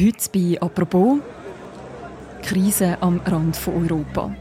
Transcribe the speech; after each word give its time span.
Heute 0.00 0.28
bei 0.32 0.60
«Apropos» 0.60 1.18
Krise 2.42 2.96
am 3.00 3.20
Rand 3.24 3.56
von 3.56 3.82
Europa. 3.82 4.32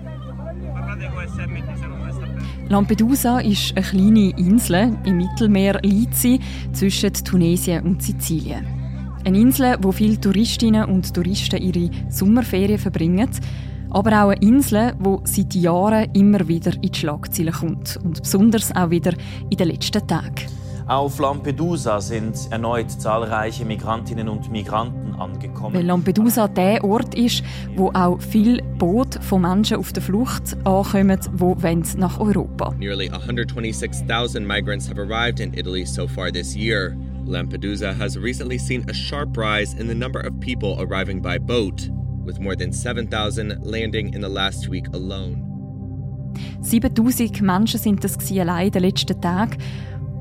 Lampedusa 2.69 3.39
ist 3.39 3.75
eine 3.75 3.85
kleine 3.85 4.37
Insel 4.37 4.95
im 5.03 5.17
Mittelmeer 5.17 5.79
liegt 5.81 6.15
zwischen 6.73 7.13
Tunesien 7.13 7.83
und 7.85 8.03
Sizilien. 8.03 8.67
Eine 9.25 9.39
Insel, 9.39 9.77
wo 9.81 9.91
viele 9.91 10.21
Touristinnen 10.21 10.85
und 10.85 11.11
Touristen 11.11 11.59
ihre 11.59 11.89
Sommerferien 12.09 12.77
verbringen, 12.77 13.29
aber 13.89 14.25
auch 14.25 14.29
eine 14.29 14.41
Insel, 14.41 14.93
wo 14.99 15.21
seit 15.23 15.55
Jahren 15.55 16.11
immer 16.13 16.47
wieder 16.47 16.73
in 16.75 16.91
die 16.91 16.99
Schlagzeilen 16.99 17.53
kommt 17.53 17.97
und 18.03 18.21
besonders 18.21 18.75
auch 18.75 18.91
wieder 18.91 19.13
in 19.49 19.57
den 19.57 19.69
letzten 19.69 20.05
Tagen. 20.05 20.66
Auf 20.87 21.19
Lampedusa 21.19 21.99
sind 21.99 22.47
erneut 22.49 22.89
zahlreiche 22.89 23.65
Migrantinnen 23.65 24.29
und 24.29 24.49
Migranten 24.49 25.15
angekommen. 25.15 25.75
Weil 25.75 25.85
Lampedusa 25.85 26.47
der 26.47 26.81
Ort 26.81 27.13
ist, 27.13 27.43
wo 27.75 27.89
auch 27.89 28.21
viele 28.21 28.63
Boote 28.63 29.21
von 29.21 29.41
Menschen 29.41 29.75
auf 29.75 29.91
der 29.91 30.01
Flucht 30.01 30.55
ankommen, 30.63 31.19
die 31.33 31.99
nach 31.99 32.19
Europa. 32.21 32.73
Nearly 32.79 33.09
126,000 33.09 34.47
migrants 34.47 34.89
have 34.89 34.97
arrived 34.97 35.41
in 35.41 35.53
Italy 35.53 35.85
so 35.85 36.07
far 36.07 36.31
this 36.31 36.55
year. 36.55 36.95
Lampedusa 37.25 37.93
has 37.93 38.17
recently 38.17 38.57
seen 38.57 38.85
a 38.89 38.93
sharp 38.93 39.35
rise 39.35 39.73
in 39.77 39.89
the 39.89 39.95
number 39.95 40.21
of 40.21 40.39
people 40.39 40.77
arriving 40.79 41.21
by 41.21 41.37
boat, 41.37 41.89
with 42.25 42.39
more 42.39 42.55
than 42.55 42.71
7,000 42.71 43.59
landing 43.61 44.13
in 44.13 44.21
the 44.21 44.29
last 44.29 44.69
week 44.69 44.87
alone. 44.93 45.43
7000 46.61 47.41
Menschen 47.41 47.79
sind 47.79 48.03
das 48.05 48.17
allein 48.31 48.67
in 48.67 48.71
den 48.71 48.83
letzten 48.83 49.19
Tagen 49.19 49.57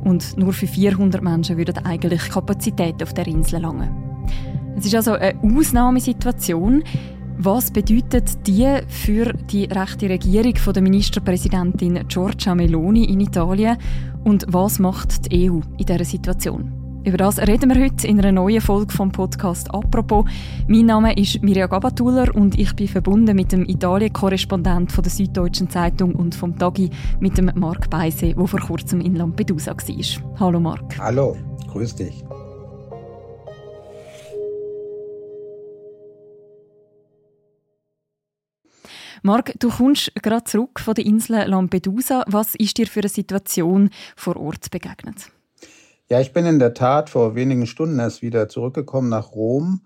und 0.06 0.38
nur 0.38 0.52
für 0.52 0.68
400 0.68 1.20
Menschen 1.20 1.56
würden 1.56 1.84
eigentlich 1.84 2.30
Kapazität 2.30 3.02
auf 3.02 3.12
der 3.12 3.26
Insel 3.26 3.60
langen. 3.60 3.90
Es 4.78 4.86
ist 4.86 4.94
also 4.94 5.12
eine 5.12 5.34
Ausnahmesituation. 5.42 6.84
Was 7.38 7.70
bedeutet 7.70 8.46
die 8.46 8.78
für 8.88 9.32
die 9.32 9.64
rechte 9.64 10.08
Regierung 10.08 10.56
von 10.56 10.72
der 10.72 10.82
Ministerpräsidentin 10.82 12.06
Giorgia 12.08 12.54
Meloni 12.54 13.04
in 13.04 13.20
Italien 13.20 13.76
und 14.24 14.46
was 14.48 14.78
macht 14.78 15.30
die 15.30 15.50
EU 15.50 15.60
in 15.76 15.86
dieser 15.86 16.04
Situation? 16.04 16.85
Über 17.06 17.18
das 17.18 17.38
reden 17.38 17.72
wir 17.72 17.80
heute 17.80 18.04
in 18.08 18.18
einer 18.18 18.32
neuen 18.32 18.60
Folge 18.60 18.92
vom 18.92 19.12
Podcast 19.12 19.72
«Apropos». 19.72 20.24
Mein 20.66 20.86
Name 20.86 21.16
ist 21.16 21.40
Mirja 21.40 21.68
Gabatuller 21.68 22.34
und 22.34 22.58
ich 22.58 22.74
bin 22.74 22.88
verbunden 22.88 23.36
mit 23.36 23.52
dem 23.52 23.64
Italien-Korrespondent 23.64 24.92
der 24.96 25.12
Süddeutschen 25.12 25.70
Zeitung 25.70 26.16
und 26.16 26.34
vom 26.34 26.58
Tagi 26.58 26.90
mit 27.20 27.38
dem 27.38 27.52
Marc 27.54 27.88
Beise, 27.90 28.34
der 28.34 28.46
vor 28.48 28.58
kurzem 28.58 29.00
in 29.00 29.14
Lampedusa 29.14 29.76
war. 29.76 30.40
Hallo 30.40 30.58
Marc. 30.58 30.98
Hallo, 30.98 31.36
grüß 31.70 31.94
dich. 31.94 32.24
Marc, 39.22 39.52
du 39.60 39.68
kommst 39.70 40.12
gerade 40.20 40.42
zurück 40.42 40.80
von 40.80 40.94
der 40.94 41.06
Insel 41.06 41.46
Lampedusa. 41.46 42.24
Was 42.26 42.56
ist 42.56 42.78
dir 42.78 42.88
für 42.88 42.98
eine 42.98 43.08
Situation 43.08 43.90
vor 44.16 44.36
Ort 44.36 44.72
begegnet? 44.72 45.35
Ja, 46.08 46.20
ich 46.20 46.32
bin 46.32 46.46
in 46.46 46.58
der 46.58 46.74
Tat 46.74 47.10
vor 47.10 47.34
wenigen 47.34 47.66
Stunden 47.66 47.98
erst 47.98 48.22
wieder 48.22 48.48
zurückgekommen 48.48 49.08
nach 49.08 49.32
Rom. 49.32 49.82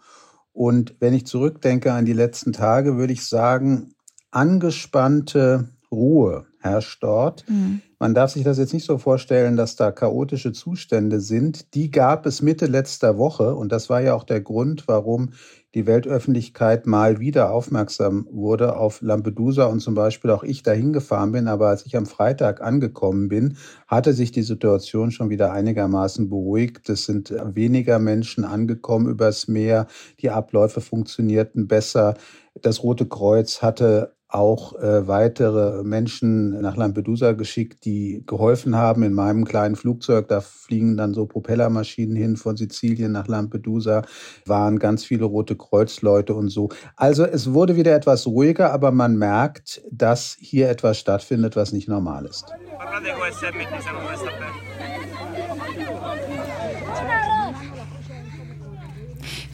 Und 0.53 0.97
wenn 1.01 1.15
ich 1.15 1.27
zurückdenke 1.27 1.93
an 1.93 2.05
die 2.05 2.13
letzten 2.13 2.53
Tage, 2.53 2.97
würde 2.97 3.13
ich 3.13 3.27
sagen, 3.27 3.95
angespannte 4.31 5.71
Ruhe 5.91 6.47
herrscht 6.61 7.03
dort. 7.03 7.45
Mhm. 7.49 7.81
Man 7.99 8.15
darf 8.15 8.33
sich 8.33 8.45
das 8.45 8.59
jetzt 8.59 8.75
nicht 8.75 8.85
so 8.85 8.99
vorstellen, 8.99 9.57
dass 9.57 9.77
da 9.77 9.93
chaotische 9.93 10.53
Zustände 10.53 11.21
sind. 11.21 11.75
Die 11.75 11.91
gab 11.91 12.27
es 12.27 12.43
Mitte 12.43 12.67
letzter 12.67 13.19
Woche 13.19 13.55
und 13.55 13.73
das 13.73 13.89
war 13.89 14.01
ja 14.01 14.15
auch 14.15 14.25
der 14.25 14.41
Grund, 14.41 14.87
warum 14.87 15.31
die 15.75 15.87
Weltöffentlichkeit 15.87 16.87
mal 16.87 17.21
wieder 17.21 17.53
aufmerksam 17.53 18.27
wurde 18.31 18.77
auf 18.77 19.03
Lampedusa 19.03 19.67
und 19.67 19.81
zum 19.81 19.95
Beispiel 19.95 20.31
auch 20.31 20.43
ich 20.43 20.63
dahin 20.63 20.93
gefahren 20.93 21.31
bin. 21.31 21.47
Aber 21.47 21.69
als 21.69 21.87
ich 21.87 21.97
am 21.97 22.07
Freitag 22.07 22.61
angekommen 22.61 23.29
bin, 23.29 23.57
hatte 23.87 24.13
sich 24.13 24.33
die 24.33 24.43
Situation 24.43 25.13
schon 25.13 25.31
wieder 25.31 25.53
einigermaßen 25.53 26.29
beruhigt. 26.29 26.89
Es 26.89 27.05
sind 27.05 27.33
weniger 27.55 28.01
Menschen 28.01 28.45
angekommen 28.45 29.09
übers 29.09 29.47
Meer. 29.47 29.87
Die 30.21 30.31
Abläufe 30.31 30.81
funktionierten 30.81 31.69
besser. 31.69 32.15
Das 32.61 32.83
Rote 32.83 33.07
Kreuz 33.07 33.63
hatte 33.63 34.17
auch 34.31 34.75
äh, 34.79 35.07
weitere 35.09 35.83
Menschen 35.83 36.61
nach 36.61 36.77
Lampedusa 36.77 37.33
geschickt, 37.33 37.85
die 37.85 38.23
geholfen 38.27 38.77
haben 38.77 39.03
in 39.03 39.13
meinem 39.13 39.45
kleinen 39.45 39.77
Flugzeug. 39.77 40.29
Da 40.29 40.41
fliegen 40.41 40.97
dann 40.97 41.15
so 41.15 41.27
Propellermaschinen 41.27 42.17
hin 42.17 42.37
von 42.37 42.57
Sizilien 42.57 43.13
nach 43.13 43.29
Lampedusa, 43.29 44.03
waren 44.47 44.79
ganz 44.79 45.05
viele 45.05 45.25
Rote 45.25 45.57
Kreuzleute 45.57 46.35
und 46.35 46.49
so. 46.49 46.69
Also 46.97 47.25
es 47.25 47.53
wurde 47.53 47.77
wieder 47.77 47.95
etwas 47.95 48.27
ruhiger, 48.27 48.73
aber 48.73 48.93
man 48.93 49.17
merkt, 49.17 49.83
dass 49.91 50.37
hier 50.39 50.69
etwas 50.69 50.99
stattfindet, 50.99 51.57
was 51.57 51.73
nicht 51.73 51.89
normal 51.89 52.27
ist. 52.27 52.47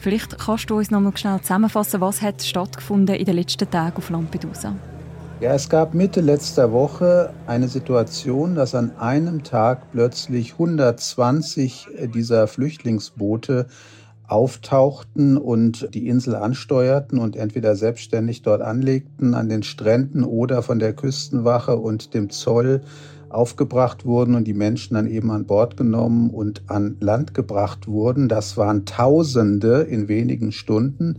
Vielleicht 0.07 0.39
kannst 0.39 0.69
du 0.69 0.77
uns 0.77 0.89
noch 0.89 1.01
mal 1.01 1.11
schnell 1.17 1.41
zusammenfassen, 1.41 1.99
was 1.99 2.21
hat 2.21 2.41
stattgefunden 2.41 3.13
in 3.13 3.25
den 3.25 3.35
letzten 3.35 3.69
Tagen 3.69 3.97
auf 3.97 4.09
Lampedusa? 4.09 4.73
Ja, 5.41 5.53
es 5.53 5.67
gab 5.67 5.93
Mitte 5.93 6.21
letzter 6.21 6.71
Woche 6.71 7.33
eine 7.45 7.67
Situation, 7.67 8.55
dass 8.55 8.73
an 8.73 8.95
einem 8.99 9.43
Tag 9.43 9.91
plötzlich 9.91 10.53
120 10.53 11.89
dieser 12.15 12.47
Flüchtlingsboote 12.47 13.67
auftauchten 14.27 15.37
und 15.37 15.93
die 15.93 16.07
Insel 16.07 16.35
ansteuerten 16.35 17.19
und 17.19 17.35
entweder 17.35 17.75
selbstständig 17.75 18.43
dort 18.43 18.61
anlegten 18.61 19.33
an 19.33 19.49
den 19.49 19.63
Stränden 19.63 20.23
oder 20.23 20.63
von 20.63 20.79
der 20.79 20.93
Küstenwache 20.93 21.75
und 21.75 22.13
dem 22.13 22.29
Zoll 22.29 22.81
aufgebracht 23.29 24.05
wurden 24.05 24.35
und 24.35 24.45
die 24.45 24.53
Menschen 24.53 24.95
dann 24.95 25.07
eben 25.07 25.31
an 25.31 25.45
Bord 25.45 25.77
genommen 25.77 26.29
und 26.29 26.63
an 26.67 26.97
Land 26.99 27.33
gebracht 27.33 27.87
wurden. 27.87 28.27
Das 28.29 28.57
waren 28.57 28.85
Tausende 28.85 29.81
in 29.81 30.07
wenigen 30.07 30.51
Stunden, 30.51 31.17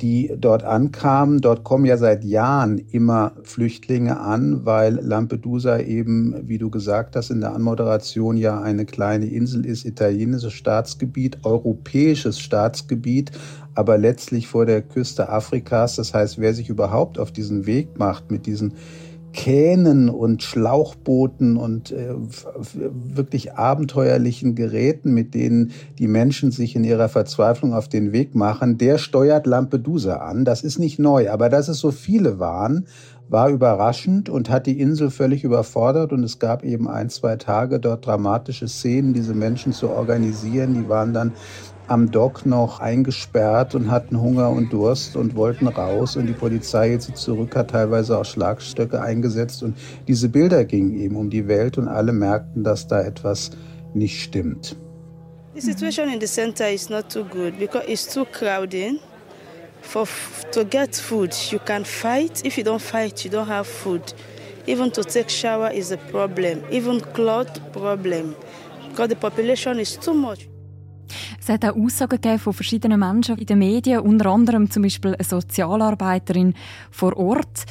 die 0.00 0.32
dort 0.38 0.64
ankamen. 0.64 1.40
Dort 1.40 1.64
kommen 1.64 1.84
ja 1.84 1.96
seit 1.96 2.24
Jahren 2.24 2.78
immer 2.90 3.32
Flüchtlinge 3.42 4.20
an, 4.20 4.64
weil 4.64 4.94
Lampedusa 4.94 5.78
eben, 5.78 6.48
wie 6.48 6.58
du 6.58 6.70
gesagt 6.70 7.16
hast, 7.16 7.30
in 7.30 7.40
der 7.40 7.54
Anmoderation 7.54 8.36
ja 8.36 8.60
eine 8.60 8.86
kleine 8.86 9.26
Insel 9.26 9.64
ist, 9.64 9.84
italienisches 9.84 10.52
Staatsgebiet, 10.52 11.38
europäisches 11.44 12.40
Staatsgebiet, 12.40 13.32
aber 13.74 13.98
letztlich 13.98 14.46
vor 14.46 14.66
der 14.66 14.82
Küste 14.82 15.28
Afrikas. 15.28 15.96
Das 15.96 16.12
heißt, 16.12 16.38
wer 16.38 16.54
sich 16.54 16.68
überhaupt 16.68 17.18
auf 17.18 17.32
diesen 17.32 17.66
Weg 17.66 17.98
macht 17.98 18.30
mit 18.30 18.46
diesen 18.46 18.74
Kähnen 19.34 20.08
und 20.08 20.42
Schlauchbooten 20.42 21.56
und 21.56 21.90
äh, 21.90 22.14
wirklich 22.72 23.54
abenteuerlichen 23.54 24.54
Geräten, 24.54 25.12
mit 25.12 25.34
denen 25.34 25.72
die 25.98 26.06
Menschen 26.06 26.52
sich 26.52 26.76
in 26.76 26.84
ihrer 26.84 27.08
Verzweiflung 27.08 27.74
auf 27.74 27.88
den 27.88 28.12
Weg 28.12 28.34
machen, 28.34 28.78
der 28.78 28.96
steuert 28.96 29.46
Lampedusa 29.46 30.16
an. 30.18 30.44
Das 30.44 30.62
ist 30.62 30.78
nicht 30.78 30.98
neu, 30.98 31.30
aber 31.30 31.48
dass 31.48 31.68
es 31.68 31.78
so 31.78 31.90
viele 31.90 32.38
waren, 32.38 32.86
war 33.28 33.48
überraschend 33.48 34.28
und 34.28 34.50
hat 34.50 34.66
die 34.66 34.78
Insel 34.78 35.10
völlig 35.10 35.44
überfordert 35.44 36.12
und 36.12 36.22
es 36.22 36.38
gab 36.38 36.62
eben 36.62 36.88
ein, 36.88 37.10
zwei 37.10 37.36
Tage 37.36 37.80
dort 37.80 38.06
dramatische 38.06 38.68
Szenen, 38.68 39.14
diese 39.14 39.34
Menschen 39.34 39.72
zu 39.72 39.90
organisieren. 39.90 40.74
Die 40.74 40.88
waren 40.88 41.12
dann 41.12 41.32
am 41.86 42.10
Dock 42.10 42.46
noch 42.46 42.80
eingesperrt 42.80 43.74
und 43.74 43.90
hatten 43.90 44.20
Hunger 44.20 44.50
und 44.50 44.72
Durst 44.72 45.16
und 45.16 45.36
wollten 45.36 45.66
raus 45.66 46.16
und 46.16 46.26
die 46.26 46.32
Polizei 46.32 46.90
jetzt 46.90 47.06
sie 47.06 47.14
zurück 47.14 47.54
hat 47.56 47.70
teilweise 47.70 48.18
auch 48.18 48.24
Schlagstöcke 48.24 49.00
eingesetzt 49.00 49.62
und 49.62 49.76
diese 50.08 50.28
Bilder 50.28 50.64
gingen 50.64 50.94
eben 50.98 51.16
um 51.16 51.30
die 51.30 51.46
Welt 51.46 51.76
und 51.76 51.88
alle 51.88 52.12
merkten, 52.12 52.64
dass 52.64 52.86
da 52.86 53.02
etwas 53.02 53.50
nicht 53.92 54.22
stimmt. 54.22 54.76
The 55.54 55.60
situation 55.60 56.08
in 56.08 56.20
the 56.20 56.26
center 56.26 56.70
is 56.70 56.88
not 56.88 57.08
too 57.08 57.24
good 57.24 57.58
because 57.58 57.86
it's 57.86 58.12
too 58.12 58.24
crowded. 58.24 58.98
For 59.82 60.08
to 60.52 60.64
get 60.64 60.96
food, 60.96 61.32
you 61.52 61.58
can 61.58 61.84
fight. 61.84 62.44
If 62.44 62.56
you 62.56 62.64
don't 62.64 62.80
fight, 62.80 63.24
you 63.24 63.30
don't 63.30 63.46
have 63.46 63.68
food. 63.68 64.02
Even 64.66 64.90
to 64.92 65.04
take 65.04 65.28
shower 65.28 65.70
is 65.70 65.92
a 65.92 65.98
problem. 66.10 66.62
Even 66.70 67.00
cloth 67.00 67.60
problem 67.72 68.34
because 68.88 69.08
the 69.10 69.16
population 69.16 69.78
is 69.78 69.96
too 69.96 70.14
much. 70.14 70.48
Es 71.40 71.48
hat 71.48 71.64
auch 71.64 71.76
Aussagen 71.76 72.38
von 72.38 72.52
verschiedenen 72.52 73.00
Menschen 73.00 73.38
in 73.38 73.46
den 73.46 73.58
Medien, 73.58 74.00
unter 74.00 74.30
anderem 74.30 74.70
zum 74.70 74.82
Beispiel 74.82 75.14
eine 75.14 75.24
Sozialarbeiterin 75.24 76.54
vor 76.90 77.16
Ort. 77.16 77.66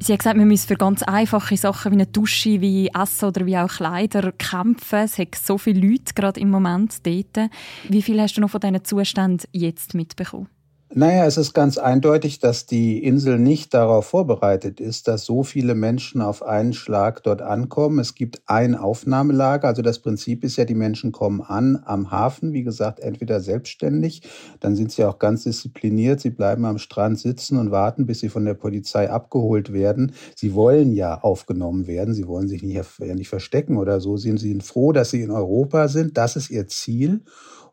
Sie 0.00 0.12
hat 0.12 0.20
gesagt, 0.20 0.36
man 0.36 0.46
müsse 0.46 0.68
für 0.68 0.76
ganz 0.76 1.02
einfache 1.02 1.56
Sachen 1.56 1.90
wie 1.90 1.96
eine 1.96 2.06
Dusche, 2.06 2.60
wie 2.60 2.88
Essen 2.88 3.24
oder 3.26 3.44
wie 3.46 3.58
auch 3.58 3.68
Kleider 3.68 4.30
kämpfen. 4.32 5.00
Es 5.00 5.18
hat 5.18 5.34
so 5.34 5.58
viele 5.58 5.80
Leute 5.80 6.14
gerade 6.14 6.38
im 6.38 6.50
Moment 6.50 7.04
dort. 7.04 7.50
Wie 7.88 8.02
viel 8.02 8.20
hast 8.20 8.36
du 8.36 8.40
noch 8.40 8.50
von 8.50 8.60
diesen 8.60 8.84
Zuständen 8.84 9.48
jetzt 9.52 9.94
mitbekommen? 9.94 10.48
Naja, 10.94 11.26
es 11.26 11.36
ist 11.36 11.52
ganz 11.52 11.76
eindeutig, 11.76 12.38
dass 12.38 12.64
die 12.64 13.04
Insel 13.04 13.38
nicht 13.38 13.74
darauf 13.74 14.06
vorbereitet 14.06 14.80
ist, 14.80 15.06
dass 15.06 15.26
so 15.26 15.42
viele 15.42 15.74
Menschen 15.74 16.22
auf 16.22 16.42
einen 16.42 16.72
Schlag 16.72 17.22
dort 17.24 17.42
ankommen. 17.42 17.98
Es 17.98 18.14
gibt 18.14 18.40
ein 18.46 18.74
Aufnahmelager. 18.74 19.68
Also 19.68 19.82
das 19.82 19.98
Prinzip 19.98 20.44
ist 20.44 20.56
ja, 20.56 20.64
die 20.64 20.74
Menschen 20.74 21.12
kommen 21.12 21.42
an 21.42 21.82
am 21.84 22.10
Hafen, 22.10 22.54
wie 22.54 22.62
gesagt, 22.62 23.00
entweder 23.00 23.40
selbstständig, 23.40 24.22
dann 24.60 24.76
sind 24.76 24.90
sie 24.90 25.04
auch 25.04 25.18
ganz 25.18 25.44
diszipliniert. 25.44 26.20
Sie 26.20 26.30
bleiben 26.30 26.64
am 26.64 26.78
Strand 26.78 27.18
sitzen 27.18 27.58
und 27.58 27.70
warten, 27.70 28.06
bis 28.06 28.20
sie 28.20 28.30
von 28.30 28.46
der 28.46 28.54
Polizei 28.54 29.10
abgeholt 29.10 29.74
werden. 29.74 30.12
Sie 30.36 30.54
wollen 30.54 30.92
ja 30.92 31.20
aufgenommen 31.20 31.86
werden. 31.86 32.14
Sie 32.14 32.26
wollen 32.26 32.48
sich 32.48 32.62
nicht, 32.62 32.82
ja 32.98 33.14
nicht 33.14 33.28
verstecken 33.28 33.76
oder 33.76 34.00
so. 34.00 34.16
Sie 34.16 34.34
sind 34.38 34.62
froh, 34.62 34.92
dass 34.92 35.10
sie 35.10 35.20
in 35.20 35.32
Europa 35.32 35.88
sind. 35.88 36.16
Das 36.16 36.34
ist 36.34 36.48
ihr 36.50 36.66
Ziel 36.66 37.24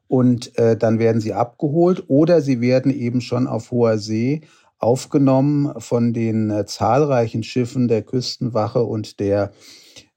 und 0.08 0.58
äh, 0.58 0.78
dann 0.78 1.00
werden 1.00 1.22
sie 1.22 1.34
abgeholt 1.34 2.04
oder 2.08 2.42
sie 2.42 2.62
werden 2.62 2.92
eben 2.92 3.22
schon 3.22 3.48
auf 3.48 3.72
hoher 3.72 3.98
See 3.98 4.42
aufgenommen 4.78 5.74
von 5.80 6.14
den 6.14 6.50
äh, 6.50 6.66
zahlreichen 6.66 7.44
Schiffen 7.44 7.88
der 7.88 8.04
Küstenwache 8.04 8.84
und 8.84 9.20
der 9.20 9.52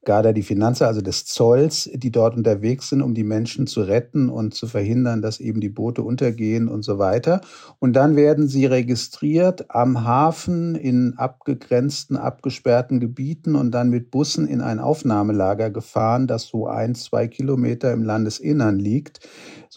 Garda 0.09 0.33
di 0.33 0.43
Finanza, 0.43 0.87
also 0.87 1.03
des 1.03 1.27
Zolls, 1.27 1.91
die 1.93 2.11
dort 2.11 2.35
unterwegs 2.35 2.89
sind, 2.89 3.03
um 3.03 3.13
die 3.13 3.25
Menschen 3.25 3.67
zu 3.67 3.83
retten 3.83 4.31
und 4.31 4.55
zu 4.55 4.67
verhindern, 4.67 5.21
dass 5.21 5.39
eben 5.39 5.61
die 5.61 5.69
Boote 5.69 6.03
untergehen 6.03 6.69
und 6.69 6.83
so 6.83 6.99
weiter. 6.99 7.43
Und 7.79 7.93
dann 7.93 8.17
werden 8.17 8.49
sie 8.49 8.65
registriert 8.65 9.67
am 9.71 10.05
Hafen 10.05 10.77
in 10.77 11.13
abgegrenzten, 11.19 12.17
abgesperrten 12.17 13.01
Gebieten 13.01 13.55
und 13.55 13.73
dann 13.73 13.91
mit 13.91 14.11
Bussen 14.11 14.49
in 14.49 14.63
ein 14.63 14.79
Aufnahmelager 14.79 15.69
gefahren, 15.69 16.27
das 16.27 16.47
so 16.47 16.67
ein, 16.67 16.95
zwei 16.95 17.29
Kilometer 17.29 17.93
im 17.93 18.03
Landesinnern 18.03 18.79
liegt 18.79 19.21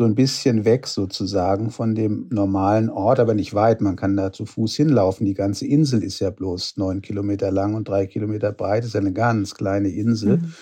so 0.01 0.05
ein 0.05 0.15
bisschen 0.15 0.65
weg 0.65 0.87
sozusagen 0.87 1.69
von 1.69 1.93
dem 1.93 2.25
normalen 2.31 2.89
Ort, 2.89 3.19
aber 3.19 3.35
nicht 3.35 3.53
weit. 3.53 3.81
Man 3.81 3.95
kann 3.95 4.17
da 4.17 4.31
zu 4.31 4.47
Fuß 4.47 4.75
hinlaufen. 4.75 5.27
Die 5.27 5.35
ganze 5.35 5.67
Insel 5.67 6.03
ist 6.03 6.19
ja 6.19 6.31
bloß 6.31 6.77
neun 6.77 7.03
Kilometer 7.03 7.51
lang 7.51 7.75
und 7.75 7.87
drei 7.87 8.07
Kilometer 8.07 8.51
breit. 8.51 8.79
Das 8.79 8.89
ist 8.89 8.95
eine 8.95 9.13
ganz 9.13 9.53
kleine 9.53 9.89
Insel. 9.89 10.37
Mhm. 10.37 10.53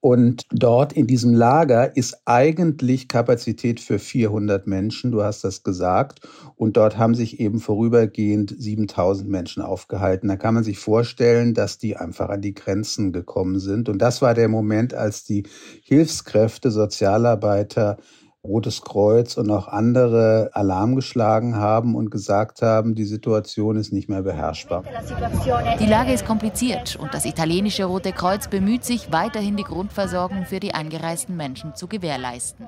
Und 0.00 0.42
dort 0.50 0.92
in 0.92 1.06
diesem 1.06 1.32
Lager 1.32 1.96
ist 1.96 2.14
eigentlich 2.26 3.08
Kapazität 3.08 3.80
für 3.80 3.98
400 3.98 4.66
Menschen, 4.66 5.12
du 5.12 5.22
hast 5.22 5.44
das 5.44 5.62
gesagt. 5.62 6.20
Und 6.56 6.76
dort 6.76 6.98
haben 6.98 7.14
sich 7.14 7.40
eben 7.40 7.60
vorübergehend 7.60 8.54
7000 8.54 9.30
Menschen 9.30 9.62
aufgehalten. 9.62 10.28
Da 10.28 10.36
kann 10.36 10.52
man 10.52 10.62
sich 10.62 10.78
vorstellen, 10.78 11.54
dass 11.54 11.78
die 11.78 11.96
einfach 11.96 12.28
an 12.28 12.42
die 12.42 12.52
Grenzen 12.52 13.12
gekommen 13.12 13.60
sind. 13.60 13.88
Und 13.88 13.96
das 14.02 14.20
war 14.20 14.34
der 14.34 14.48
Moment, 14.48 14.92
als 14.92 15.24
die 15.24 15.44
Hilfskräfte, 15.82 16.70
Sozialarbeiter, 16.70 17.96
Rotes 18.44 18.82
Kreuz 18.82 19.38
und 19.38 19.50
auch 19.50 19.68
andere 19.68 20.50
Alarm 20.52 20.96
geschlagen 20.96 21.56
haben 21.56 21.94
und 21.94 22.10
gesagt 22.10 22.60
haben, 22.60 22.94
die 22.94 23.04
Situation 23.04 23.76
ist 23.76 23.92
nicht 23.92 24.10
mehr 24.10 24.22
beherrschbar. 24.22 24.84
Die 25.80 25.86
Lage 25.86 26.12
ist 26.12 26.26
kompliziert 26.26 26.96
und 26.96 27.14
das 27.14 27.24
italienische 27.24 27.86
Rote 27.86 28.12
Kreuz 28.12 28.48
bemüht 28.48 28.84
sich, 28.84 29.10
weiterhin 29.10 29.56
die 29.56 29.64
Grundversorgung 29.64 30.44
für 30.44 30.60
die 30.60 30.74
eingereisten 30.74 31.36
Menschen 31.36 31.74
zu 31.74 31.88
gewährleisten. 31.88 32.66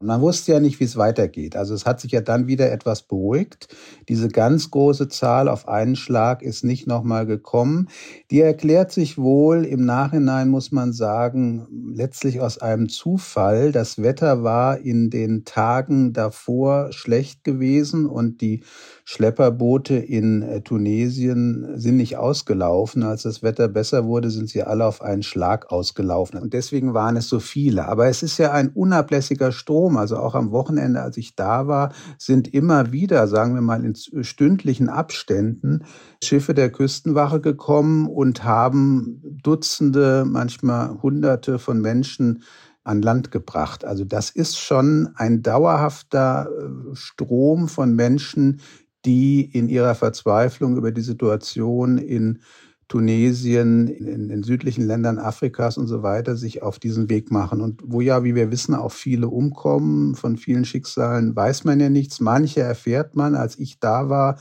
Man 0.00 0.20
wusste 0.20 0.52
ja 0.52 0.60
nicht, 0.60 0.78
wie 0.78 0.84
es 0.84 0.96
weitergeht. 0.96 1.56
Also 1.56 1.74
es 1.74 1.84
hat 1.84 2.00
sich 2.00 2.12
ja 2.12 2.20
dann 2.20 2.46
wieder 2.46 2.70
etwas 2.70 3.02
beruhigt. 3.02 3.74
Diese 4.08 4.28
ganz 4.28 4.70
große 4.70 5.08
Zahl 5.08 5.48
auf 5.48 5.66
einen 5.66 5.96
Schlag 5.96 6.40
ist 6.40 6.62
nicht 6.62 6.86
nochmal 6.86 7.26
gekommen. 7.26 7.88
Die 8.30 8.40
erklärt 8.40 8.92
sich 8.92 9.18
wohl 9.18 9.64
im 9.64 9.84
Nachhinein, 9.84 10.50
muss 10.50 10.70
man 10.70 10.92
sagen, 10.92 11.66
letztlich 11.92 12.40
aus 12.40 12.58
einem 12.58 12.88
Zufall. 12.88 13.72
Das 13.72 14.00
Wetter 14.00 14.44
war 14.44 14.78
in 14.78 15.10
den 15.10 15.44
Tagen 15.44 16.12
davor 16.12 16.92
schlecht 16.92 17.42
gewesen 17.42 18.06
und 18.06 18.40
die 18.40 18.62
Schlepperboote 19.04 19.96
in 19.96 20.42
äh, 20.42 20.60
Tunesien 20.60 21.72
sind 21.74 21.96
nicht 21.96 22.18
ausgelaufen. 22.18 23.02
Als 23.02 23.22
das 23.22 23.42
Wetter 23.42 23.66
besser 23.66 24.04
wurde, 24.04 24.30
sind 24.30 24.48
sie 24.50 24.62
alle 24.62 24.84
auf 24.84 25.02
einen 25.02 25.22
Schlag 25.22 25.72
ausgelaufen. 25.72 26.38
Und 26.38 26.52
deswegen 26.52 26.94
waren 26.94 27.16
es 27.16 27.28
so 27.28 27.40
viele. 27.40 27.88
Aber 27.88 28.06
es 28.06 28.22
ist 28.22 28.38
ja 28.38 28.52
ein 28.52 28.68
unablässiger 28.68 29.50
Strom. 29.50 29.87
Also 29.96 30.16
auch 30.16 30.34
am 30.34 30.50
Wochenende, 30.50 31.02
als 31.02 31.16
ich 31.16 31.34
da 31.36 31.66
war, 31.66 31.92
sind 32.18 32.52
immer 32.52 32.92
wieder, 32.92 33.26
sagen 33.26 33.54
wir 33.54 33.62
mal, 33.62 33.84
in 33.84 33.94
stündlichen 34.24 34.88
Abständen 34.88 35.84
Schiffe 36.22 36.54
der 36.54 36.70
Küstenwache 36.70 37.40
gekommen 37.40 38.06
und 38.06 38.44
haben 38.44 39.22
Dutzende, 39.42 40.24
manchmal 40.26 41.00
Hunderte 41.02 41.58
von 41.58 41.80
Menschen 41.80 42.42
an 42.84 43.02
Land 43.02 43.30
gebracht. 43.30 43.84
Also 43.84 44.04
das 44.04 44.30
ist 44.30 44.58
schon 44.58 45.10
ein 45.14 45.42
dauerhafter 45.42 46.48
äh, 46.48 46.94
Strom 46.94 47.68
von 47.68 47.94
Menschen, 47.94 48.60
die 49.04 49.42
in 49.42 49.68
ihrer 49.68 49.94
Verzweiflung 49.94 50.76
über 50.76 50.90
die 50.90 51.02
Situation 51.02 51.98
in 51.98 52.40
Tunesien, 52.88 53.86
in 53.86 54.28
den 54.28 54.42
südlichen 54.42 54.86
Ländern 54.86 55.18
Afrikas 55.18 55.76
und 55.76 55.86
so 55.86 56.02
weiter 56.02 56.36
sich 56.36 56.62
auf 56.62 56.78
diesen 56.78 57.10
Weg 57.10 57.30
machen. 57.30 57.60
Und 57.60 57.82
wo 57.84 58.00
ja, 58.00 58.24
wie 58.24 58.34
wir 58.34 58.50
wissen, 58.50 58.74
auch 58.74 58.92
viele 58.92 59.28
umkommen, 59.28 60.14
von 60.14 60.36
vielen 60.36 60.64
Schicksalen 60.64 61.36
weiß 61.36 61.64
man 61.64 61.80
ja 61.80 61.90
nichts. 61.90 62.20
Manche 62.20 62.60
erfährt 62.60 63.14
man. 63.14 63.34
Als 63.34 63.58
ich 63.58 63.78
da 63.78 64.08
war, 64.08 64.38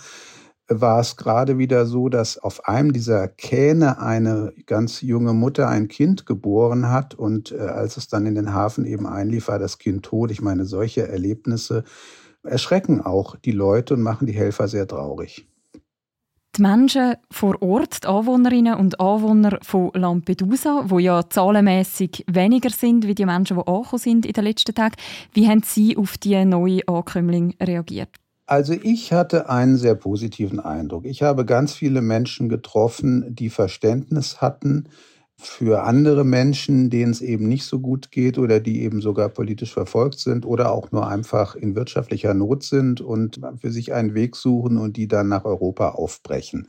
war 0.69 0.99
es 0.99 1.15
gerade 1.15 1.57
wieder 1.57 1.85
so, 1.85 2.09
dass 2.09 2.37
auf 2.37 2.67
einem 2.67 2.93
dieser 2.93 3.27
Kähne 3.27 3.99
eine 3.99 4.53
ganz 4.65 5.01
junge 5.01 5.33
Mutter 5.33 5.69
ein 5.69 5.87
Kind 5.87 6.25
geboren 6.25 6.89
hat 6.89 7.15
und 7.15 7.51
äh, 7.51 7.59
als 7.59 7.97
es 7.97 8.07
dann 8.07 8.25
in 8.25 8.35
den 8.35 8.53
Hafen 8.53 8.85
eben 8.85 9.07
einlief, 9.07 9.47
war 9.47 9.59
das 9.59 9.77
Kind 9.77 10.03
tot. 10.03 10.31
Ich 10.31 10.41
meine, 10.41 10.65
solche 10.65 11.07
Erlebnisse 11.07 11.83
erschrecken 12.43 13.01
auch 13.01 13.35
die 13.37 13.51
Leute 13.51 13.93
und 13.93 14.01
machen 14.01 14.27
die 14.27 14.33
Helfer 14.33 14.67
sehr 14.67 14.87
traurig. 14.87 15.47
Die 16.57 16.63
Menschen 16.63 17.13
vor 17.29 17.61
Ort, 17.61 18.03
die 18.03 18.07
Anwohnerinnen 18.07 18.73
und 18.73 18.99
Anwohner 18.99 19.59
von 19.61 19.91
Lampedusa, 19.93 20.85
wo 20.87 20.97
ja 20.97 21.21
zahlenmäßig 21.29 22.25
weniger 22.27 22.71
sind 22.71 23.05
wie 23.05 23.13
die 23.13 23.27
Menschen, 23.27 23.57
die 23.57 23.67
angekommen 23.67 23.99
sind 23.99 24.25
in 24.25 24.33
den 24.33 24.43
letzten 24.43 24.73
Tagen, 24.73 24.95
wie 25.33 25.47
haben 25.47 25.61
Sie 25.63 25.95
auf 25.95 26.17
die 26.17 26.43
neue 26.45 26.81
Ankömmling 26.87 27.53
reagiert? 27.61 28.09
Also 28.47 28.73
ich 28.73 29.13
hatte 29.13 29.49
einen 29.49 29.77
sehr 29.77 29.93
positiven 29.93 30.59
Eindruck. 30.59 31.05
Ich 31.05 31.21
habe 31.21 31.45
ganz 31.45 31.73
viele 31.73 32.01
Menschen 32.01 32.49
getroffen, 32.49 33.35
die 33.35 33.49
Verständnis 33.49 34.41
hatten 34.41 34.89
für 35.39 35.83
andere 35.83 36.23
Menschen, 36.23 36.89
denen 36.89 37.11
es 37.11 37.21
eben 37.21 37.47
nicht 37.47 37.65
so 37.65 37.79
gut 37.79 38.11
geht 38.11 38.39
oder 38.39 38.59
die 38.59 38.81
eben 38.81 39.01
sogar 39.01 39.29
politisch 39.29 39.71
verfolgt 39.71 40.19
sind 40.19 40.45
oder 40.45 40.71
auch 40.71 40.91
nur 40.91 41.07
einfach 41.07 41.55
in 41.55 41.75
wirtschaftlicher 41.75 42.33
Not 42.33 42.63
sind 42.63 43.01
und 43.01 43.39
für 43.61 43.71
sich 43.71 43.93
einen 43.93 44.15
Weg 44.15 44.35
suchen 44.35 44.77
und 44.77 44.97
die 44.97 45.07
dann 45.07 45.27
nach 45.27 45.45
Europa 45.45 45.89
aufbrechen. 45.89 46.67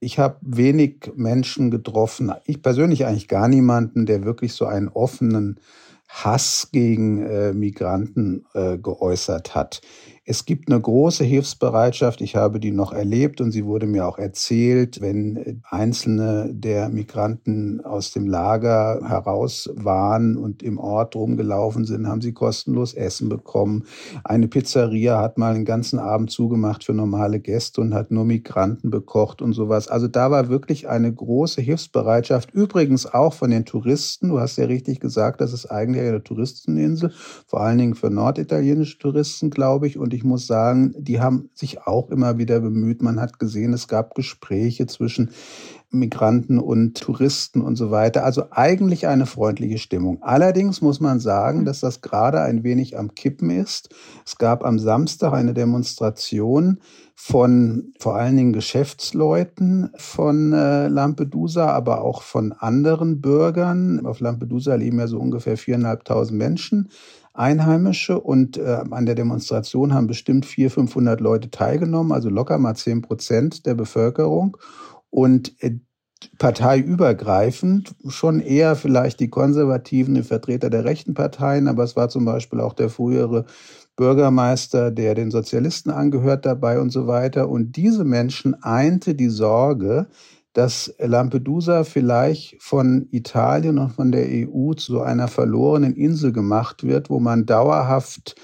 Ich 0.00 0.18
habe 0.18 0.36
wenig 0.40 1.12
Menschen 1.14 1.70
getroffen, 1.70 2.32
ich 2.46 2.62
persönlich 2.62 3.06
eigentlich 3.06 3.28
gar 3.28 3.46
niemanden, 3.46 4.06
der 4.06 4.24
wirklich 4.24 4.54
so 4.54 4.66
einen 4.66 4.88
offenen 4.88 5.60
Hass 6.08 6.70
gegen 6.72 7.24
äh, 7.24 7.52
Migranten 7.52 8.44
äh, 8.54 8.76
geäußert 8.78 9.54
hat. 9.54 9.80
Es 10.26 10.44
gibt 10.44 10.70
eine 10.70 10.78
große 10.78 11.24
Hilfsbereitschaft. 11.24 12.20
Ich 12.20 12.36
habe 12.36 12.60
die 12.60 12.72
noch 12.72 12.92
erlebt 12.92 13.40
und 13.40 13.52
sie 13.52 13.64
wurde 13.64 13.86
mir 13.86 14.06
auch 14.06 14.18
erzählt, 14.18 15.00
wenn 15.00 15.62
einzelne 15.64 16.50
der 16.52 16.90
Migranten 16.90 17.80
aus 17.80 18.12
dem 18.12 18.26
Lager 18.26 19.00
heraus 19.02 19.70
waren 19.76 20.36
und 20.36 20.62
im 20.62 20.78
Ort 20.78 21.16
rumgelaufen 21.16 21.86
sind, 21.86 22.06
haben 22.06 22.20
sie 22.20 22.34
kostenlos 22.34 22.92
Essen 22.92 23.30
bekommen. 23.30 23.86
Eine 24.22 24.46
Pizzeria 24.46 25.18
hat 25.18 25.38
mal 25.38 25.54
den 25.54 25.64
ganzen 25.64 25.98
Abend 25.98 26.30
zugemacht 26.30 26.84
für 26.84 26.92
normale 26.92 27.40
Gäste 27.40 27.80
und 27.80 27.94
hat 27.94 28.10
nur 28.10 28.26
Migranten 28.26 28.90
bekocht 28.90 29.40
und 29.40 29.54
sowas. 29.54 29.88
Also 29.88 30.06
da 30.06 30.30
war 30.30 30.50
wirklich 30.50 30.86
eine 30.86 31.10
große 31.12 31.62
Hilfsbereitschaft. 31.62 32.50
Übrigens 32.52 33.06
auch 33.06 33.32
von 33.32 33.50
den 33.50 33.64
Touristen. 33.64 34.28
Du 34.28 34.38
hast 34.38 34.58
ja 34.58 34.66
richtig 34.66 35.00
gesagt, 35.00 35.40
das 35.40 35.54
ist 35.54 35.64
eigentlich 35.70 36.06
eine 36.06 36.22
Touristeninsel, 36.22 37.10
vor 37.46 37.62
allen 37.62 37.78
Dingen 37.78 37.94
für 37.94 38.10
norditalienische 38.10 38.98
Touristen, 38.98 39.48
glaube 39.48 39.86
ich. 39.86 39.96
Und 39.96 40.09
ich 40.14 40.20
ich 40.20 40.24
muss 40.24 40.46
sagen, 40.46 40.94
die 40.98 41.18
haben 41.18 41.48
sich 41.54 41.86
auch 41.86 42.10
immer 42.10 42.36
wieder 42.36 42.60
bemüht. 42.60 43.00
Man 43.00 43.18
hat 43.18 43.38
gesehen, 43.38 43.72
es 43.72 43.88
gab 43.88 44.14
Gespräche 44.14 44.86
zwischen 44.86 45.30
Migranten 45.90 46.58
und 46.58 47.00
Touristen 47.00 47.62
und 47.62 47.76
so 47.76 47.90
weiter. 47.90 48.22
Also 48.24 48.44
eigentlich 48.50 49.06
eine 49.06 49.24
freundliche 49.24 49.78
Stimmung. 49.78 50.22
Allerdings 50.22 50.82
muss 50.82 51.00
man 51.00 51.20
sagen, 51.20 51.64
dass 51.64 51.80
das 51.80 52.02
gerade 52.02 52.42
ein 52.42 52.62
wenig 52.64 52.98
am 52.98 53.14
Kippen 53.14 53.48
ist. 53.48 53.88
Es 54.26 54.36
gab 54.36 54.62
am 54.62 54.78
Samstag 54.78 55.32
eine 55.32 55.54
Demonstration 55.54 56.80
von 57.14 57.92
vor 57.98 58.16
allen 58.16 58.36
Dingen 58.36 58.52
Geschäftsleuten 58.52 59.90
von 59.96 60.52
äh, 60.52 60.88
Lampedusa, 60.88 61.66
aber 61.66 62.02
auch 62.02 62.22
von 62.22 62.52
anderen 62.52 63.20
Bürgern. 63.20 64.04
Auf 64.06 64.20
Lampedusa 64.20 64.74
leben 64.74 64.98
ja 64.98 65.06
so 65.06 65.18
ungefähr 65.18 65.56
viereinhalbtausend 65.56 66.38
Menschen. 66.38 66.88
Einheimische 67.32 68.20
und 68.20 68.56
äh, 68.56 68.82
an 68.90 69.06
der 69.06 69.14
Demonstration 69.14 69.94
haben 69.94 70.06
bestimmt 70.06 70.46
400, 70.46 70.74
500 70.74 71.20
Leute 71.20 71.50
teilgenommen, 71.50 72.12
also 72.12 72.28
locker 72.28 72.58
mal 72.58 72.74
10 72.74 73.02
Prozent 73.02 73.66
der 73.66 73.74
Bevölkerung. 73.74 74.56
Und 75.10 75.54
äh, 75.62 75.78
parteiübergreifend, 76.38 77.94
schon 78.08 78.40
eher 78.40 78.76
vielleicht 78.76 79.20
die 79.20 79.30
Konservativen, 79.30 80.14
die 80.14 80.22
Vertreter 80.22 80.68
der 80.70 80.84
rechten 80.84 81.14
Parteien, 81.14 81.66
aber 81.66 81.84
es 81.84 81.96
war 81.96 82.08
zum 82.08 82.24
Beispiel 82.24 82.60
auch 82.60 82.74
der 82.74 82.90
frühere 82.90 83.46
Bürgermeister, 83.96 84.90
der 84.90 85.14
den 85.14 85.30
Sozialisten 85.30 85.90
angehört 85.90 86.46
dabei 86.46 86.80
und 86.80 86.90
so 86.90 87.06
weiter. 87.06 87.48
Und 87.48 87.76
diese 87.76 88.04
Menschen 88.04 88.62
einte 88.62 89.14
die 89.14 89.28
Sorge, 89.28 90.08
dass 90.52 90.94
Lampedusa 90.98 91.84
vielleicht 91.84 92.60
von 92.60 93.08
Italien 93.10 93.78
und 93.78 93.90
von 93.90 94.12
der 94.12 94.26
EU 94.28 94.72
zu 94.74 95.00
einer 95.00 95.28
verlorenen 95.28 95.94
Insel 95.94 96.32
gemacht 96.32 96.82
wird, 96.82 97.10
wo 97.10 97.20
man 97.20 97.46
dauerhaft 97.46 98.34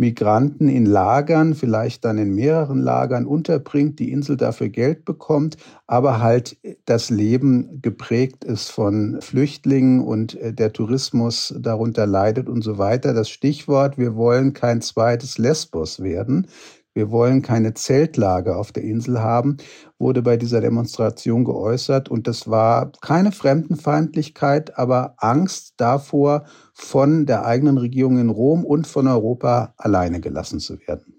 Migranten 0.00 0.68
in 0.68 0.86
Lagern, 0.86 1.54
vielleicht 1.54 2.06
dann 2.06 2.16
in 2.16 2.34
mehreren 2.34 2.80
Lagern 2.80 3.26
unterbringt, 3.26 3.98
die 3.98 4.10
Insel 4.10 4.38
dafür 4.38 4.70
Geld 4.70 5.04
bekommt, 5.04 5.58
aber 5.86 6.20
halt 6.20 6.56
das 6.86 7.10
Leben 7.10 7.82
geprägt 7.82 8.42
ist 8.44 8.70
von 8.70 9.20
Flüchtlingen 9.20 10.00
und 10.00 10.36
äh, 10.36 10.54
der 10.54 10.72
Tourismus 10.72 11.54
darunter 11.58 12.06
leidet 12.06 12.48
und 12.48 12.62
so 12.62 12.78
weiter. 12.78 13.12
Das 13.12 13.28
Stichwort, 13.28 13.98
wir 13.98 14.16
wollen 14.16 14.54
kein 14.54 14.80
zweites 14.80 15.36
Lesbos 15.36 16.02
werden, 16.02 16.46
wir 16.94 17.10
wollen 17.10 17.42
keine 17.42 17.74
Zeltlager 17.74 18.56
auf 18.58 18.72
der 18.72 18.82
Insel 18.82 19.20
haben, 19.20 19.58
wurde 19.98 20.22
bei 20.22 20.36
dieser 20.36 20.60
Demonstration 20.60 21.44
geäußert. 21.44 22.08
Und 22.08 22.26
das 22.26 22.48
war 22.48 22.90
keine 23.00 23.30
Fremdenfeindlichkeit, 23.30 24.76
aber 24.76 25.14
Angst 25.18 25.74
davor, 25.76 26.44
von 26.74 27.26
der 27.26 27.44
eigenen 27.44 27.78
Regierung 27.78 28.18
in 28.18 28.30
Rom 28.30 28.64
und 28.64 28.86
von 28.86 29.06
Europa 29.06 29.74
alleine 29.76 30.20
gelassen 30.20 30.58
zu 30.58 30.78
werden. 30.86 31.14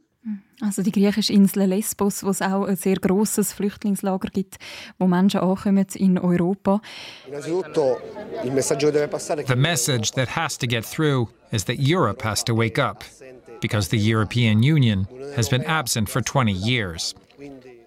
Also 0.59 0.83
die 0.83 0.91
griechische 0.91 1.33
Insel 1.33 1.63
Lesbos, 1.63 2.23
wo 2.23 2.29
es 2.29 2.41
auch 2.41 2.65
ein 2.65 2.75
sehr 2.75 2.97
großes 2.97 3.53
Flüchtlingslager 3.53 4.29
gibt, 4.29 4.57
wo 4.99 5.07
Menschen 5.07 5.39
ankommen 5.39 5.87
in 5.95 6.19
Europa. 6.19 6.81
The 7.31 8.51
message 9.55 10.11
that 10.11 10.35
has 10.35 10.57
to 10.59 10.67
get 10.67 10.85
through 10.85 11.29
is 11.51 11.65
that 11.65 11.77
Europe 11.79 12.23
has 12.23 12.43
to 12.43 12.55
wake 12.55 12.77
up 12.77 13.03
because 13.61 13.89
the 13.89 13.97
European 13.97 14.63
Union 14.63 15.07
has 15.35 15.49
been 15.49 15.63
absent 15.65 16.09
for 16.09 16.21
20 16.21 16.51
years. 16.51 17.15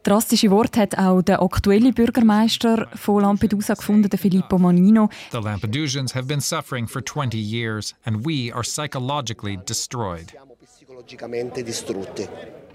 Drastische 0.04 0.50
Worte 0.50 0.81
hat 0.81 0.99
auch 0.99 1.23
der 1.23 1.40
aktuelle 1.40 1.90
Bürgermeister 1.90 2.88
von 2.95 3.23
Lampedusa 3.23 3.73
gefunden, 3.73 4.16
Filippo 4.19 4.59
Manino. 4.59 5.09
The 5.33 5.38
Lampedusians 5.38 6.14
have 6.14 6.26
been 6.26 6.43
suffering 6.43 6.87
for 6.87 7.02
20 7.02 7.38
years 7.38 7.95
and 8.04 8.26
we 8.26 8.52
are 8.52 8.62
psychologically 8.62 9.57
destroyed. 9.66 10.35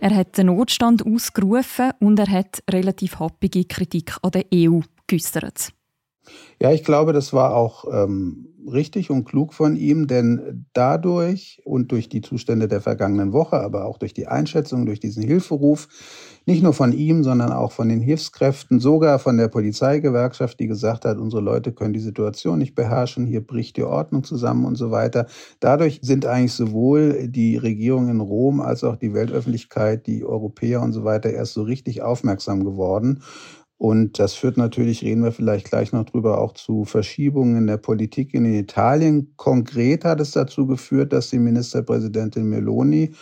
Er 0.01 0.15
hat 0.15 0.37
den 0.37 0.47
Notstand 0.47 1.05
ausgerufen 1.05 1.91
und 1.99 2.19
er 2.19 2.27
hat 2.29 2.63
relativ 2.69 3.19
happige 3.19 3.65
Kritik 3.65 4.15
an 4.23 4.31
der 4.31 4.45
EU 4.53 4.79
geäußert. 5.07 5.71
Ja, 6.61 6.71
ich 6.71 6.83
glaube, 6.83 7.13
das 7.13 7.31
war 7.33 7.55
auch 7.55 7.85
ähm, 7.91 8.47
richtig 8.71 9.09
und 9.09 9.25
klug 9.25 9.53
von 9.53 9.75
ihm, 9.75 10.07
denn 10.07 10.65
dadurch 10.73 11.61
und 11.63 11.91
durch 11.91 12.09
die 12.09 12.21
Zustände 12.21 12.67
der 12.67 12.81
vergangenen 12.81 13.31
Woche, 13.33 13.59
aber 13.59 13.85
auch 13.85 13.97
durch 13.97 14.13
die 14.13 14.27
Einschätzung, 14.27 14.85
durch 14.85 14.99
diesen 14.99 15.23
Hilferuf, 15.23 15.87
nicht 16.45 16.63
nur 16.63 16.73
von 16.73 16.93
ihm, 16.93 17.23
sondern 17.23 17.51
auch 17.51 17.71
von 17.71 17.89
den 17.89 18.01
Hilfskräften, 18.01 18.79
sogar 18.79 19.19
von 19.19 19.37
der 19.37 19.47
Polizeigewerkschaft, 19.47 20.59
die 20.59 20.67
gesagt 20.67 21.05
hat, 21.05 21.17
unsere 21.17 21.41
Leute 21.41 21.71
können 21.71 21.93
die 21.93 21.99
Situation 21.99 22.59
nicht 22.59 22.75
beherrschen, 22.75 23.25
hier 23.25 23.45
bricht 23.45 23.77
die 23.77 23.83
Ordnung 23.83 24.23
zusammen 24.23 24.65
und 24.65 24.75
so 24.75 24.91
weiter. 24.91 25.27
Dadurch 25.59 25.99
sind 26.01 26.25
eigentlich 26.25 26.53
sowohl 26.53 27.27
die 27.27 27.57
Regierung 27.57 28.09
in 28.09 28.19
Rom 28.19 28.61
als 28.61 28.83
auch 28.83 28.95
die 28.95 29.13
Weltöffentlichkeit, 29.13 30.07
die 30.07 30.25
Europäer 30.25 30.81
und 30.81 30.93
so 30.93 31.03
weiter 31.03 31.29
erst 31.29 31.53
so 31.53 31.61
richtig 31.63 32.01
aufmerksam 32.01 32.63
geworden. 32.65 33.21
Und 33.79 34.19
das 34.19 34.33
führt 34.33 34.57
natürlich, 34.57 35.03
reden 35.03 35.23
wir 35.23 35.31
vielleicht 35.31 35.69
gleich 35.69 35.93
noch 35.93 36.03
drüber, 36.03 36.41
auch 36.41 36.53
zu 36.53 36.83
Verschiebungen 36.83 37.55
in 37.55 37.67
der 37.67 37.77
Politik 37.77 38.33
in 38.33 38.43
Italien. 38.43 39.31
Konkret 39.37 40.03
hat 40.03 40.19
es 40.19 40.31
dazu 40.31 40.67
geführt, 40.67 41.13
dass 41.13 41.29
die 41.29 41.39
Ministerpräsidentin 41.39 42.43
Meloni 42.43 43.13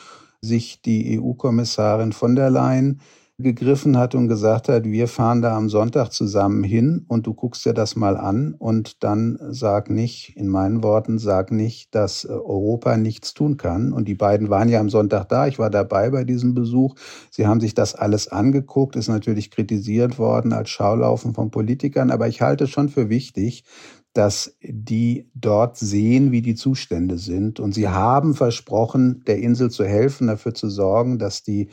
sich 0.41 0.81
die 0.81 1.19
EU-Kommissarin 1.19 2.11
von 2.11 2.35
der 2.35 2.49
Leyen 2.49 3.01
gegriffen 3.39 3.97
hat 3.97 4.15
und 4.15 4.27
gesagt 4.27 4.67
hat, 4.67 4.85
wir 4.85 5.07
fahren 5.07 5.43
da 5.43 5.55
am 5.55 5.69
Sonntag 5.69 6.11
zusammen 6.11 6.63
hin 6.63 7.05
und 7.07 7.27
du 7.27 7.35
guckst 7.35 7.63
dir 7.67 7.73
das 7.73 7.95
mal 7.95 8.17
an 8.17 8.55
und 8.57 9.03
dann 9.03 9.37
sag 9.51 9.91
nicht, 9.91 10.35
in 10.35 10.47
meinen 10.47 10.81
Worten, 10.81 11.19
sag 11.19 11.51
nicht, 11.51 11.93
dass 11.93 12.25
äh, 12.25 12.29
Europa 12.29 12.97
nichts 12.97 13.35
tun 13.35 13.57
kann. 13.57 13.93
Und 13.93 14.07
die 14.07 14.15
beiden 14.15 14.49
waren 14.49 14.69
ja 14.69 14.79
am 14.79 14.89
Sonntag 14.89 15.29
da, 15.29 15.45
ich 15.45 15.59
war 15.59 15.69
dabei 15.69 16.09
bei 16.09 16.23
diesem 16.23 16.55
Besuch. 16.55 16.95
Sie 17.29 17.45
haben 17.45 17.59
sich 17.59 17.75
das 17.75 17.93
alles 17.93 18.27
angeguckt, 18.27 18.95
ist 18.95 19.07
natürlich 19.07 19.51
kritisiert 19.51 20.17
worden 20.17 20.51
als 20.51 20.71
Schaulaufen 20.71 21.35
von 21.35 21.51
Politikern, 21.51 22.09
aber 22.09 22.27
ich 22.27 22.41
halte 22.41 22.63
es 22.63 22.71
schon 22.71 22.89
für 22.89 23.09
wichtig, 23.09 23.65
dass 24.13 24.57
die 24.63 25.29
dort 25.35 25.77
sehen, 25.77 26.31
wie 26.31 26.41
die 26.41 26.55
Zustände 26.55 27.19
sind. 27.19 27.59
Und 27.59 27.75
sie 27.75 27.87
haben 27.87 28.33
versprochen, 28.33 29.23
der 29.27 29.37
Insel 29.37 29.69
zu 29.69 29.85
helfen, 29.85 30.25
dafür 30.25 30.55
zu 30.55 30.71
sorgen, 30.71 31.19
dass 31.19 31.43
die 31.43 31.69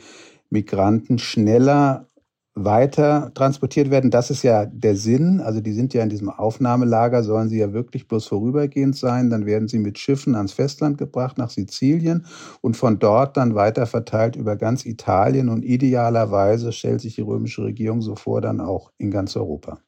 Migranten 0.55 1.19
schneller 1.19 2.07
weiter 2.55 3.31
transportiert 3.33 3.91
werden. 3.91 4.11
Das 4.11 4.29
ist 4.29 4.41
ja 4.41 4.65
der 4.65 4.95
Sinn. 4.95 5.41
Also 5.41 5.59
die 5.59 5.73
sind 5.73 5.93
ja 5.93 6.01
in 6.01 6.09
diesem 6.09 6.29
Aufnahmelager, 6.29 7.21
sollen 7.21 7.49
sie 7.49 7.59
ja 7.59 7.73
wirklich 7.73 8.07
bloß 8.07 8.27
vorübergehend 8.27 8.95
sein. 8.95 9.29
Dann 9.29 9.45
werden 9.45 9.67
sie 9.67 9.77
mit 9.77 9.99
Schiffen 9.99 10.35
ans 10.35 10.53
Festland 10.53 10.97
gebracht, 10.97 11.37
nach 11.37 11.49
Sizilien 11.49 12.25
und 12.61 12.77
von 12.77 12.97
dort 12.97 13.35
dann 13.35 13.55
weiter 13.55 13.85
verteilt 13.85 14.37
über 14.37 14.55
ganz 14.55 14.85
Italien 14.85 15.49
und 15.49 15.65
idealerweise 15.65 16.71
stellt 16.71 17.01
sich 17.01 17.15
die 17.15 17.21
römische 17.21 17.63
Regierung 17.63 18.01
so 18.01 18.15
vor, 18.15 18.39
dann 18.39 18.61
auch 18.61 18.91
in 18.97 19.11
ganz 19.11 19.35
Europa. 19.35 19.79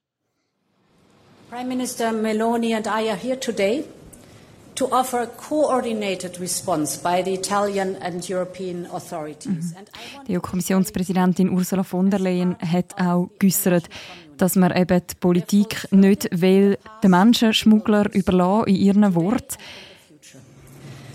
Prime 1.49 1.69
Minister 1.69 2.11
Meloni 2.11 2.75
and 2.75 2.87
I 2.87 3.09
are 3.09 3.17
here 3.17 3.39
today 3.39 3.85
to 4.77 4.91
offer 4.91 5.21
a 5.21 5.27
coordinated 5.27 6.39
response 6.39 6.97
by 6.97 7.23
the 7.23 7.33
Italian 7.33 7.95
and 7.95 8.27
European 8.29 8.85
authorities. 8.93 9.73
Mhm. 9.73 9.85
Die 10.27 10.37
EU-Kommissionspräsidentin 10.37 11.49
Ursula 11.49 11.83
von 11.83 12.09
der 12.09 12.19
Leyen 12.19 12.55
hat 12.59 12.93
auch 12.99 13.29
geäußert, 13.39 13.89
dass 14.37 14.55
man 14.55 14.71
eben 14.71 15.01
die 15.09 15.15
Politik 15.15 15.87
nicht 15.91 16.29
will, 16.31 16.77
den 17.03 17.11
Menschenschmuggler 17.11 18.13
überlassen 18.13 18.67
in 18.67 18.75
ihren 18.75 19.15
Worten. 19.15 19.57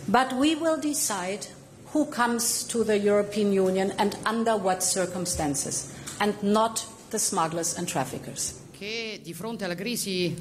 But 0.08 0.32
we 0.32 0.56
will 0.60 0.80
decide 0.80 1.46
who 1.94 2.04
comes 2.04 2.66
to 2.66 2.82
the 2.82 2.96
European 2.96 3.52
Union 3.52 3.92
and 3.96 4.16
under 4.28 4.56
what 4.62 4.82
circumstances, 4.82 5.90
and 6.18 6.42
not 6.42 6.84
the 7.12 7.18
smugglers 7.18 7.74
and 7.78 7.88
traffickers. 7.88 8.61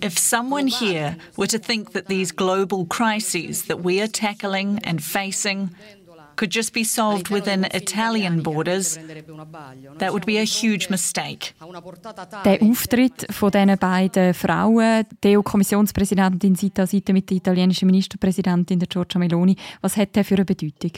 If 0.01 0.17
someone 0.17 0.67
here 0.67 1.15
were 1.37 1.47
to 1.47 1.59
think 1.59 1.91
that 1.93 2.07
these 2.07 2.31
global 2.35 2.85
crises 2.85 3.65
that 3.65 3.83
we 3.83 4.01
are 4.01 4.07
tackling 4.07 4.79
and 4.83 4.99
facing 4.99 5.69
could 6.37 6.49
just 6.49 6.73
be 6.73 6.83
solved 6.83 7.29
within 7.29 7.65
Italian 7.65 8.41
borders, 8.41 8.97
that 9.99 10.11
would 10.11 10.25
be 10.25 10.39
a 10.39 10.43
huge 10.43 10.89
mistake. 10.89 11.53
Der 12.43 12.63
Auftritt 12.63 13.27
von 13.29 13.51
diesen 13.51 13.77
beiden 13.77 14.33
Frauen, 14.33 15.05
die 15.23 15.37
EU-Kommissionspräsidentin 15.37 16.55
Seite 16.55 16.81
an 16.81 16.87
Seite 16.87 17.13
mit 17.13 17.29
der 17.29 17.37
italienischen 17.37 17.85
Ministerpräsidentin 17.85 18.79
Giorgia 18.79 19.19
Meloni, 19.19 19.55
was 19.81 19.95
hat 19.97 20.15
der 20.15 20.25
für 20.25 20.35
eine 20.35 20.45
Bedeutung? 20.45 20.93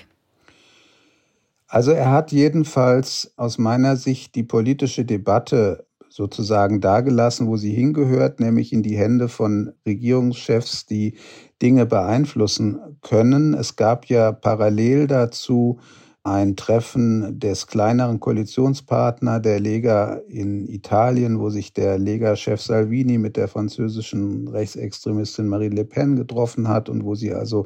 Also 1.68 1.92
er 1.92 2.12
hat 2.12 2.32
jedenfalls 2.32 3.34
aus 3.36 3.58
meiner 3.58 3.98
Sicht 3.98 4.36
die 4.36 4.44
politische 4.44 5.04
Debatte 5.04 5.86
sozusagen 6.14 6.80
dagelassen, 6.80 7.48
wo 7.48 7.58
sie 7.58 7.72
hingehört, 7.72 8.40
nämlich 8.40 8.72
in 8.72 8.84
die 8.84 8.96
Hände 8.96 9.30
von 9.30 9.72
Regierungschefs, 9.84 10.86
die 10.86 11.16
Dinge 11.60 11.88
beeinflussen 11.88 12.80
können. 13.02 13.56
Es 13.56 13.78
gab 13.78 14.06
ja 14.06 14.32
parallel 14.32 15.08
dazu 15.08 15.80
ein 16.24 16.56
Treffen 16.56 17.40
des 17.40 17.66
kleineren 17.66 18.20
Koalitionspartner 18.20 19.40
der 19.40 19.60
Lega 19.60 20.22
in 20.30 20.68
Italien, 20.68 21.40
wo 21.40 21.50
sich 21.50 21.74
der 21.74 21.98
Lega-Chef 21.98 22.62
Salvini 22.62 23.18
mit 23.18 23.36
der 23.36 23.48
französischen 23.48 24.48
Rechtsextremistin 24.48 25.48
Marine 25.48 25.74
Le 25.74 25.84
Pen 25.84 26.16
getroffen 26.16 26.68
hat 26.68 26.90
und 26.90 27.04
wo 27.04 27.16
sie 27.16 27.34
also 27.34 27.66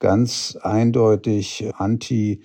ganz 0.00 0.58
eindeutig 0.60 1.70
anti 1.78 2.42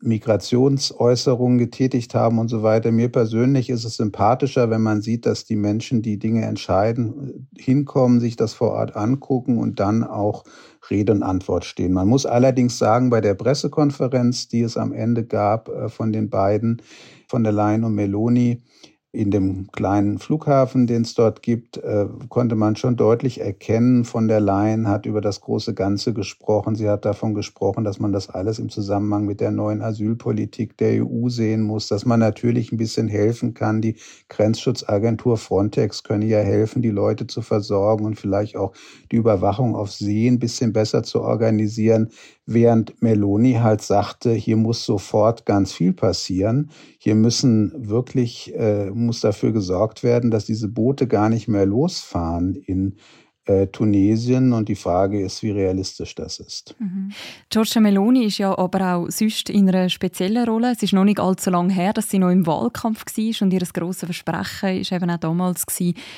Migrationsäußerungen 0.00 1.58
getätigt 1.58 2.14
haben 2.14 2.38
und 2.38 2.48
so 2.48 2.62
weiter. 2.62 2.92
Mir 2.92 3.10
persönlich 3.10 3.70
ist 3.70 3.84
es 3.84 3.96
sympathischer, 3.96 4.68
wenn 4.68 4.82
man 4.82 5.00
sieht, 5.00 5.24
dass 5.24 5.44
die 5.44 5.56
Menschen, 5.56 6.02
die 6.02 6.18
Dinge 6.18 6.44
entscheiden, 6.44 7.48
hinkommen, 7.56 8.20
sich 8.20 8.36
das 8.36 8.52
vor 8.52 8.72
Ort 8.72 8.94
angucken 8.94 9.58
und 9.58 9.80
dann 9.80 10.04
auch 10.04 10.44
Rede 10.90 11.12
und 11.12 11.22
Antwort 11.22 11.64
stehen. 11.64 11.92
Man 11.92 12.08
muss 12.08 12.26
allerdings 12.26 12.78
sagen, 12.78 13.10
bei 13.10 13.20
der 13.20 13.34
Pressekonferenz, 13.34 14.48
die 14.48 14.60
es 14.60 14.76
am 14.76 14.92
Ende 14.92 15.24
gab 15.24 15.68
äh, 15.68 15.88
von 15.88 16.12
den 16.12 16.28
beiden, 16.28 16.82
von 17.26 17.42
der 17.42 17.52
Leyen 17.52 17.82
und 17.82 17.94
Meloni, 17.94 18.62
in 19.16 19.30
dem 19.30 19.68
kleinen 19.72 20.18
Flughafen, 20.18 20.86
den 20.86 21.02
es 21.02 21.14
dort 21.14 21.42
gibt, 21.42 21.78
äh, 21.78 22.06
konnte 22.28 22.54
man 22.54 22.76
schon 22.76 22.96
deutlich 22.96 23.40
erkennen, 23.40 24.04
von 24.04 24.28
der 24.28 24.40
Leyen 24.40 24.88
hat 24.88 25.06
über 25.06 25.20
das 25.20 25.40
große 25.40 25.74
Ganze 25.74 26.12
gesprochen. 26.12 26.76
Sie 26.76 26.88
hat 26.88 27.04
davon 27.04 27.34
gesprochen, 27.34 27.82
dass 27.82 27.98
man 27.98 28.12
das 28.12 28.28
alles 28.28 28.58
im 28.58 28.68
Zusammenhang 28.68 29.24
mit 29.24 29.40
der 29.40 29.50
neuen 29.50 29.80
Asylpolitik 29.80 30.76
der 30.76 31.04
EU 31.04 31.28
sehen 31.28 31.62
muss, 31.62 31.88
dass 31.88 32.04
man 32.04 32.20
natürlich 32.20 32.72
ein 32.72 32.76
bisschen 32.76 33.08
helfen 33.08 33.54
kann. 33.54 33.80
Die 33.80 33.96
Grenzschutzagentur 34.28 35.38
Frontex 35.38 36.02
könne 36.02 36.26
ja 36.26 36.40
helfen, 36.40 36.82
die 36.82 36.90
Leute 36.90 37.26
zu 37.26 37.40
versorgen 37.40 38.04
und 38.04 38.20
vielleicht 38.20 38.56
auch 38.56 38.72
die 39.10 39.16
Überwachung 39.16 39.74
auf 39.74 39.90
See 39.90 40.28
ein 40.28 40.38
bisschen 40.38 40.72
besser 40.72 41.02
zu 41.02 41.22
organisieren 41.22 42.10
während 42.46 43.02
Meloni 43.02 43.54
halt 43.54 43.82
sagte, 43.82 44.32
hier 44.32 44.56
muss 44.56 44.86
sofort 44.86 45.44
ganz 45.44 45.72
viel 45.72 45.92
passieren. 45.92 46.70
Hier 46.98 47.16
müssen 47.16 47.72
wirklich, 47.76 48.54
äh, 48.54 48.90
muss 48.90 49.20
dafür 49.20 49.52
gesorgt 49.52 50.02
werden, 50.04 50.30
dass 50.30 50.46
diese 50.46 50.68
Boote 50.68 51.08
gar 51.08 51.28
nicht 51.28 51.48
mehr 51.48 51.66
losfahren 51.66 52.54
in 52.54 52.96
äh, 53.46 53.68
Tunesien 53.68 54.52
und 54.52 54.68
die 54.68 54.74
Frage 54.74 55.20
ist, 55.20 55.42
wie 55.42 55.50
realistisch 55.50 56.14
das 56.14 56.40
ist. 56.40 56.74
Mhm. 56.78 57.12
Giorgia 57.48 57.80
Meloni 57.80 58.24
ist 58.24 58.38
ja 58.38 58.56
aber 58.56 58.96
auch 58.96 59.06
sonst 59.08 59.50
in 59.50 59.68
einer 59.68 59.88
speziellen 59.88 60.48
Rolle. 60.48 60.72
Es 60.72 60.82
ist 60.82 60.92
noch 60.92 61.04
nicht 61.04 61.20
allzu 61.20 61.50
lange 61.50 61.72
her, 61.72 61.92
dass 61.92 62.10
sie 62.10 62.18
noch 62.18 62.30
im 62.30 62.46
Wahlkampf 62.46 63.04
war 63.06 63.42
und 63.42 63.52
ihr 63.52 63.60
grosses 63.72 64.04
Versprechen 64.04 64.86
war 64.90 64.96
eben 64.96 65.10
auch 65.10 65.18
damals, 65.18 65.64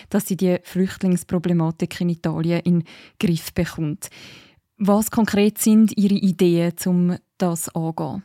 dass 0.08 0.26
sie 0.26 0.36
die 0.36 0.56
Flüchtlingsproblematik 0.62 2.00
in 2.00 2.08
Italien 2.10 2.60
in 2.60 2.80
den 2.80 2.88
Griff 3.18 3.52
bekommt. 3.52 4.08
Was 4.78 5.10
konkret 5.10 5.58
sind 5.58 5.96
Ihre 5.98 6.14
Ideen, 6.14 6.72
um 6.86 7.16
das 7.36 7.68
anzugehen? 7.74 8.22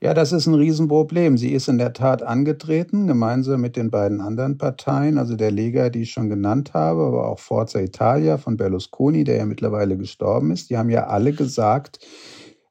Ja, 0.00 0.14
das 0.14 0.30
ist 0.30 0.46
ein 0.46 0.54
Riesenproblem. 0.54 1.36
Sie 1.36 1.52
ist 1.52 1.66
in 1.66 1.78
der 1.78 1.92
Tat 1.92 2.22
angetreten, 2.22 3.08
gemeinsam 3.08 3.60
mit 3.60 3.74
den 3.74 3.90
beiden 3.90 4.20
anderen 4.20 4.56
Parteien, 4.56 5.18
also 5.18 5.34
der 5.34 5.50
Lega, 5.50 5.88
die 5.88 6.02
ich 6.02 6.12
schon 6.12 6.28
genannt 6.28 6.72
habe, 6.72 7.02
aber 7.02 7.28
auch 7.28 7.40
Forza 7.40 7.80
Italia 7.80 8.38
von 8.38 8.56
Berlusconi, 8.56 9.24
der 9.24 9.38
ja 9.38 9.44
mittlerweile 9.44 9.96
gestorben 9.96 10.52
ist. 10.52 10.70
Die 10.70 10.78
haben 10.78 10.88
ja 10.88 11.08
alle 11.08 11.32
gesagt, 11.32 11.98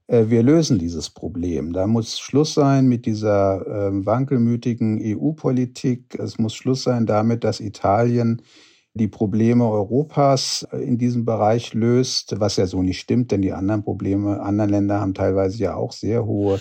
äh, 0.08 0.30
wir 0.30 0.42
lösen 0.42 0.80
dieses 0.80 1.10
Problem. 1.10 1.74
Da 1.74 1.86
muss 1.86 2.18
Schluss 2.18 2.54
sein 2.54 2.88
mit 2.88 3.06
dieser 3.06 3.90
ähm, 3.90 4.06
wankelmütigen 4.06 5.02
EU-Politik. 5.04 6.18
Es 6.18 6.40
muss 6.40 6.56
Schluss 6.56 6.84
sein 6.84 7.06
damit, 7.06 7.44
dass 7.44 7.60
Italien 7.60 8.42
die 8.98 9.08
Probleme 9.08 9.66
Europas 9.66 10.68
in 10.72 10.98
diesem 10.98 11.26
Bereich 11.26 11.74
löst, 11.74 12.40
was 12.40 12.58
ja 12.58 12.66
so 12.66 12.82
nicht 12.84 13.00
stimmt, 13.00 13.32
denn 13.32 13.42
die 13.42 13.54
anderen 13.54 13.84
Probleme, 13.84 14.42
anderen 14.42 14.72
Länder 14.72 15.00
haben 15.00 15.14
teilweise 15.14 15.58
ja 15.60 15.76
auch 15.76 15.92
sehr 15.92 16.26
hohe 16.26 16.60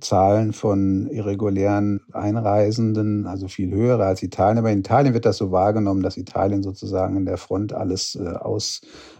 Zahlen 0.00 0.52
von 0.52 1.08
irregulären 1.08 2.00
Einreisenden, 2.12 3.26
also 3.26 3.48
viel 3.48 3.70
höhere 3.70 4.06
als 4.06 4.22
Italien. 4.22 4.58
Aber 4.58 4.70
in 4.70 4.80
Italien 4.80 5.14
wird 5.14 5.26
das 5.26 5.36
so 5.36 5.50
wahrgenommen, 5.50 6.02
dass 6.02 6.16
Italien 6.16 6.62
sozusagen 6.62 7.16
in 7.16 7.26
der 7.26 7.36
Front 7.36 7.72
alles 7.72 8.14
äh, 8.14 8.34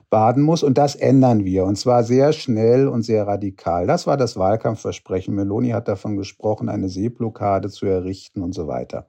ausbaden 0.04 0.42
muss. 0.42 0.62
Und 0.62 0.78
das 0.78 0.94
ändern 0.94 1.44
wir. 1.44 1.64
Und 1.64 1.76
zwar 1.76 2.04
sehr 2.04 2.32
schnell 2.32 2.88
und 2.88 3.02
sehr 3.02 3.26
radikal. 3.26 3.86
Das 3.86 4.06
war 4.06 4.16
das 4.16 4.36
Wahlkampfversprechen. 4.36 5.34
Meloni 5.34 5.70
hat 5.70 5.88
davon 5.88 6.16
gesprochen, 6.16 6.68
eine 6.68 6.88
Seeblockade 6.88 7.70
zu 7.70 7.86
errichten 7.86 8.42
und 8.42 8.54
so 8.54 8.66
weiter. 8.66 9.06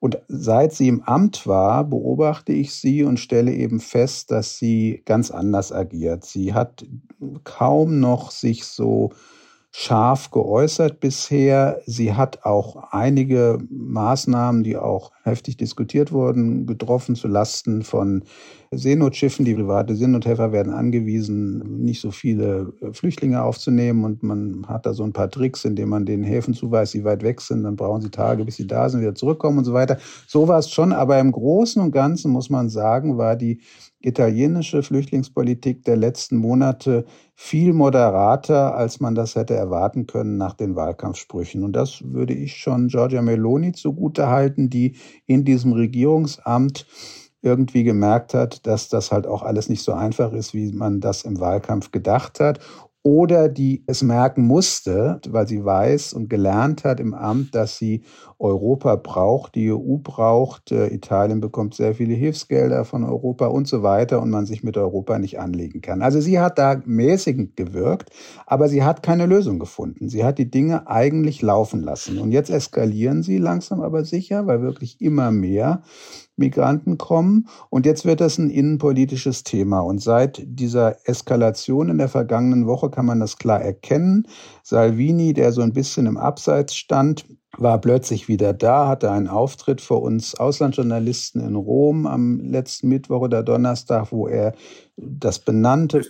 Und 0.00 0.18
seit 0.28 0.72
sie 0.72 0.88
im 0.88 1.02
Amt 1.02 1.46
war, 1.46 1.84
beobachte 1.84 2.52
ich 2.52 2.74
sie 2.74 3.04
und 3.04 3.18
stelle 3.18 3.52
eben 3.52 3.80
fest, 3.80 4.30
dass 4.30 4.58
sie 4.58 5.02
ganz 5.06 5.30
anders 5.30 5.72
agiert. 5.72 6.24
Sie 6.24 6.52
hat 6.52 6.84
kaum 7.44 8.00
noch 8.00 8.30
sich 8.30 8.64
so 8.64 9.12
scharf 9.70 10.30
geäußert 10.30 11.00
bisher. 11.00 11.80
Sie 11.86 12.12
hat 12.12 12.44
auch 12.44 12.92
einige 12.92 13.58
Maßnahmen, 13.70 14.62
die 14.62 14.76
auch 14.76 15.13
heftig 15.24 15.56
diskutiert 15.56 16.12
wurden, 16.12 16.66
getroffen 16.66 17.14
zu 17.14 17.28
Lasten 17.28 17.82
von 17.82 18.24
Seenotschiffen. 18.70 19.44
Die 19.44 19.54
private 19.54 19.96
Seenothelfer 19.96 20.52
werden 20.52 20.72
angewiesen, 20.72 21.82
nicht 21.82 22.00
so 22.00 22.10
viele 22.10 22.72
Flüchtlinge 22.92 23.42
aufzunehmen. 23.42 24.04
Und 24.04 24.22
man 24.22 24.66
hat 24.68 24.84
da 24.84 24.92
so 24.92 25.02
ein 25.02 25.14
paar 25.14 25.30
Tricks, 25.30 25.64
indem 25.64 25.88
man 25.88 26.04
den 26.04 26.22
Häfen 26.22 26.52
zuweist, 26.52 26.92
die 26.92 27.04
weit 27.04 27.22
weg 27.22 27.40
sind. 27.40 27.62
Dann 27.62 27.76
brauchen 27.76 28.02
sie 28.02 28.10
Tage, 28.10 28.44
bis 28.44 28.56
sie 28.56 28.66
da 28.66 28.88
sind, 28.88 29.00
wieder 29.00 29.14
zurückkommen 29.14 29.58
und 29.58 29.64
so 29.64 29.72
weiter. 29.72 29.98
So 30.26 30.46
war 30.46 30.58
es 30.58 30.70
schon. 30.70 30.92
Aber 30.92 31.18
im 31.18 31.32
Großen 31.32 31.80
und 31.80 31.92
Ganzen 31.92 32.30
muss 32.30 32.50
man 32.50 32.68
sagen, 32.68 33.16
war 33.16 33.36
die 33.36 33.60
italienische 34.00 34.82
Flüchtlingspolitik 34.82 35.82
der 35.84 35.96
letzten 35.96 36.36
Monate 36.36 37.06
viel 37.34 37.72
moderater, 37.72 38.76
als 38.76 39.00
man 39.00 39.14
das 39.14 39.34
hätte 39.34 39.54
erwarten 39.54 40.06
können 40.06 40.36
nach 40.36 40.54
den 40.54 40.76
Wahlkampfsprüchen. 40.76 41.64
Und 41.64 41.72
das 41.74 42.02
würde 42.04 42.34
ich 42.34 42.56
schon 42.56 42.88
Giorgia 42.88 43.22
Meloni 43.22 43.72
zugutehalten, 43.72 44.68
die 44.68 44.96
in 45.26 45.44
diesem 45.44 45.72
Regierungsamt 45.72 46.86
irgendwie 47.42 47.84
gemerkt 47.84 48.32
hat, 48.32 48.66
dass 48.66 48.88
das 48.88 49.12
halt 49.12 49.26
auch 49.26 49.42
alles 49.42 49.68
nicht 49.68 49.82
so 49.82 49.92
einfach 49.92 50.32
ist, 50.32 50.54
wie 50.54 50.72
man 50.72 51.00
das 51.00 51.22
im 51.22 51.40
Wahlkampf 51.40 51.90
gedacht 51.90 52.40
hat 52.40 52.60
oder 53.06 53.50
die 53.50 53.84
es 53.86 54.02
merken 54.02 54.46
musste, 54.46 55.20
weil 55.28 55.46
sie 55.46 55.62
weiß 55.62 56.14
und 56.14 56.30
gelernt 56.30 56.84
hat 56.84 57.00
im 57.00 57.12
Amt, 57.12 57.54
dass 57.54 57.76
sie 57.76 58.02
Europa 58.38 58.96
braucht, 58.96 59.54
die 59.54 59.70
EU 59.70 59.98
braucht, 59.98 60.72
äh, 60.72 60.86
Italien 60.86 61.42
bekommt 61.42 61.74
sehr 61.74 61.94
viele 61.94 62.14
Hilfsgelder 62.14 62.86
von 62.86 63.04
Europa 63.04 63.46
und 63.46 63.68
so 63.68 63.82
weiter 63.82 64.22
und 64.22 64.30
man 64.30 64.46
sich 64.46 64.64
mit 64.64 64.78
Europa 64.78 65.18
nicht 65.18 65.38
anlegen 65.38 65.82
kann. 65.82 66.00
Also 66.00 66.18
sie 66.18 66.40
hat 66.40 66.58
da 66.58 66.80
mäßigend 66.86 67.56
gewirkt, 67.56 68.08
aber 68.46 68.70
sie 68.70 68.82
hat 68.82 69.02
keine 69.02 69.26
Lösung 69.26 69.58
gefunden. 69.58 70.08
Sie 70.08 70.24
hat 70.24 70.38
die 70.38 70.50
Dinge 70.50 70.88
eigentlich 70.88 71.42
laufen 71.42 71.82
lassen 71.82 72.16
und 72.16 72.32
jetzt 72.32 72.48
eskalieren 72.48 73.22
sie 73.22 73.36
langsam 73.36 73.82
aber 73.82 74.04
sicher, 74.06 74.46
weil 74.46 74.62
wirklich 74.62 75.02
immer 75.02 75.30
mehr 75.30 75.82
Migranten 76.36 76.98
kommen. 76.98 77.48
Und 77.70 77.86
jetzt 77.86 78.04
wird 78.04 78.20
das 78.20 78.38
ein 78.38 78.50
innenpolitisches 78.50 79.44
Thema. 79.44 79.80
Und 79.80 80.00
seit 80.02 80.42
dieser 80.44 80.96
Eskalation 81.08 81.88
in 81.88 81.98
der 81.98 82.08
vergangenen 82.08 82.66
Woche 82.66 82.90
kann 82.90 83.06
man 83.06 83.20
das 83.20 83.38
klar 83.38 83.60
erkennen. 83.60 84.26
Salvini, 84.62 85.32
der 85.32 85.52
so 85.52 85.62
ein 85.62 85.72
bisschen 85.72 86.06
im 86.06 86.16
Abseits 86.16 86.76
stand, 86.76 87.26
war 87.58 87.80
plötzlich 87.80 88.28
wieder 88.28 88.52
da, 88.52 88.88
hatte 88.88 89.10
einen 89.10 89.28
Auftritt 89.28 89.80
vor 89.80 90.02
uns 90.02 90.34
Auslandsjournalisten 90.34 91.40
in 91.40 91.56
Rom 91.56 92.06
am 92.06 92.40
letzten 92.40 92.88
Mittwoch 92.88 93.22
oder 93.22 93.42
Donnerstag, 93.42 94.12
wo 94.12 94.28
er 94.28 94.54
das 94.96 95.40
benannte. 95.40 96.02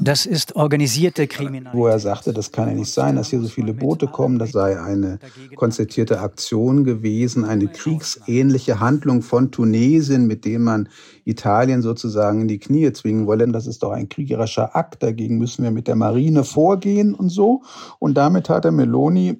Das 0.00 0.26
ist 0.26 0.54
organisierte 0.54 1.26
Kriminalität. 1.26 1.74
Wo 1.74 1.86
er 1.88 1.98
sagte, 1.98 2.32
das 2.32 2.52
kann 2.52 2.68
ja 2.68 2.74
nicht 2.74 2.92
sein, 2.92 3.16
dass 3.16 3.30
hier 3.30 3.40
so 3.40 3.48
viele 3.48 3.74
Boote 3.74 4.06
kommen. 4.06 4.38
Das 4.38 4.52
sei 4.52 4.80
eine 4.80 5.18
konzertierte 5.56 6.20
Aktion 6.20 6.84
gewesen, 6.84 7.44
eine 7.44 7.66
kriegsähnliche 7.66 8.78
Handlung 8.78 9.22
von 9.22 9.50
Tunesien, 9.50 10.28
mit 10.28 10.44
dem 10.44 10.62
man 10.62 10.88
Italien 11.24 11.82
sozusagen 11.82 12.42
in 12.42 12.48
die 12.48 12.60
Knie 12.60 12.92
zwingen 12.92 13.26
wolle. 13.26 13.48
Das 13.48 13.66
ist 13.66 13.82
doch 13.82 13.90
ein 13.90 14.08
kriegerischer 14.08 14.76
Akt. 14.76 15.02
Dagegen 15.02 15.38
müssen 15.38 15.64
wir 15.64 15.72
mit 15.72 15.88
der 15.88 15.96
Marine 15.96 16.44
vorgehen 16.44 17.14
und 17.14 17.30
so. 17.30 17.62
Und 17.98 18.14
damit 18.14 18.48
hat 18.48 18.64
er 18.64 18.70
Meloni 18.70 19.35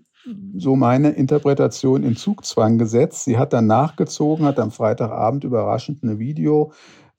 so 0.56 0.76
meine 0.76 1.10
Interpretation 1.10 2.02
in 2.02 2.16
Zugzwang 2.16 2.78
gesetzt. 2.78 3.24
Sie 3.24 3.38
hat 3.38 3.52
dann 3.52 3.66
nachgezogen, 3.66 4.46
hat 4.46 4.58
am 4.58 4.70
Freitagabend 4.70 5.44
überraschend 5.44 6.02
eine 6.02 6.18
Video 6.18 6.72